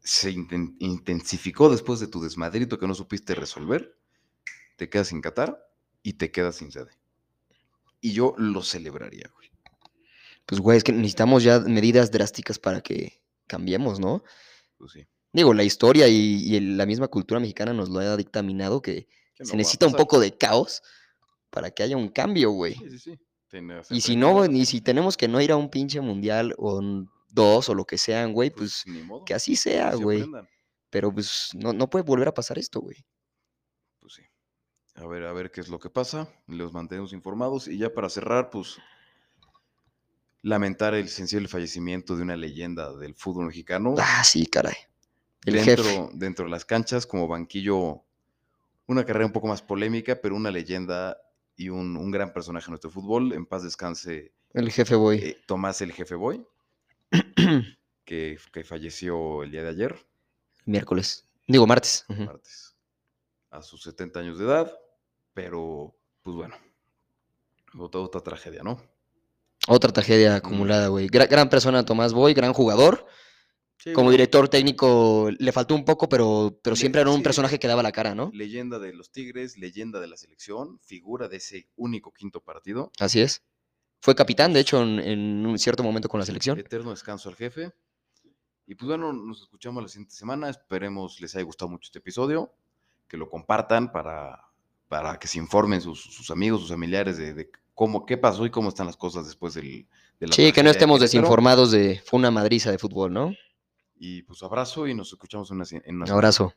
[0.00, 3.96] se inten- intensificó después de tu desmadrito que no supiste resolver,
[4.76, 5.64] te quedas sin Qatar
[6.04, 6.92] y te quedas sin sede.
[8.00, 9.50] Y yo lo celebraría, güey.
[10.46, 14.22] Pues, güey, es que necesitamos ya medidas drásticas para que cambiemos, ¿no?
[14.76, 15.06] Pues sí.
[15.32, 19.08] Digo, la historia y, la misma cultura mexicana nos lo ha dictaminado que
[19.40, 20.82] no se necesita un poco de caos
[21.50, 22.74] para que haya un cambio, güey.
[22.74, 23.18] Sí, sí, sí.
[23.90, 27.08] Y si no, y si tenemos que no ir a un pinche mundial o un
[27.30, 30.24] dos o lo que sean, güey, pues ni modo, que así sea, se güey.
[30.90, 33.04] Pero pues no, no puede volver a pasar esto, güey.
[34.96, 36.28] A ver, a ver qué es lo que pasa.
[36.46, 37.66] Los mantenemos informados.
[37.68, 38.78] Y ya para cerrar, pues
[40.42, 43.94] lamentar el sensible fallecimiento de una leyenda del fútbol mexicano.
[43.98, 44.74] Ah, sí, caray.
[45.44, 46.08] El dentro, jefe.
[46.14, 48.02] dentro de las canchas, como banquillo,
[48.86, 51.18] una carrera un poco más polémica, pero una leyenda
[51.56, 53.32] y un, un gran personaje en nuestro fútbol.
[53.32, 55.18] En paz descanse El jefe, güey.
[55.24, 56.46] eh, Tomás el Jefe Boy,
[58.04, 60.06] que, que falleció el día de ayer,
[60.66, 61.26] Miércoles.
[61.46, 62.06] Digo, martes.
[62.08, 62.74] martes,
[63.50, 64.72] a sus 70 años de edad.
[65.34, 66.54] Pero, pues bueno,
[67.78, 68.80] otra, otra tragedia, ¿no?
[69.68, 71.08] Otra tragedia acumulada, güey.
[71.08, 73.06] Gra- gran persona Tomás Boy, gran jugador.
[73.78, 77.22] Sí, Como director técnico le faltó un poco, pero, pero siempre era un sí.
[77.22, 78.30] personaje que daba la cara, ¿no?
[78.32, 82.92] Leyenda de los Tigres, leyenda de la selección, figura de ese único quinto partido.
[83.00, 83.42] Así es.
[84.00, 86.58] Fue capitán, de hecho, en, en un cierto momento con la selección.
[86.58, 87.72] Eterno descanso al jefe.
[88.66, 90.48] Y pues bueno, nos escuchamos la siguiente semana.
[90.48, 92.52] Esperemos les haya gustado mucho este episodio.
[93.08, 94.43] Que lo compartan para,
[94.94, 98.50] para que se informen sus, sus amigos, sus familiares de, de cómo, qué pasó y
[98.50, 99.88] cómo están las cosas después del,
[100.20, 102.00] de la Sí, que no estemos desinformados de...
[102.06, 103.34] Fue una madriza de fútbol, ¿no?
[103.96, 106.54] Y pues abrazo y nos escuchamos en una, en una Abrazo.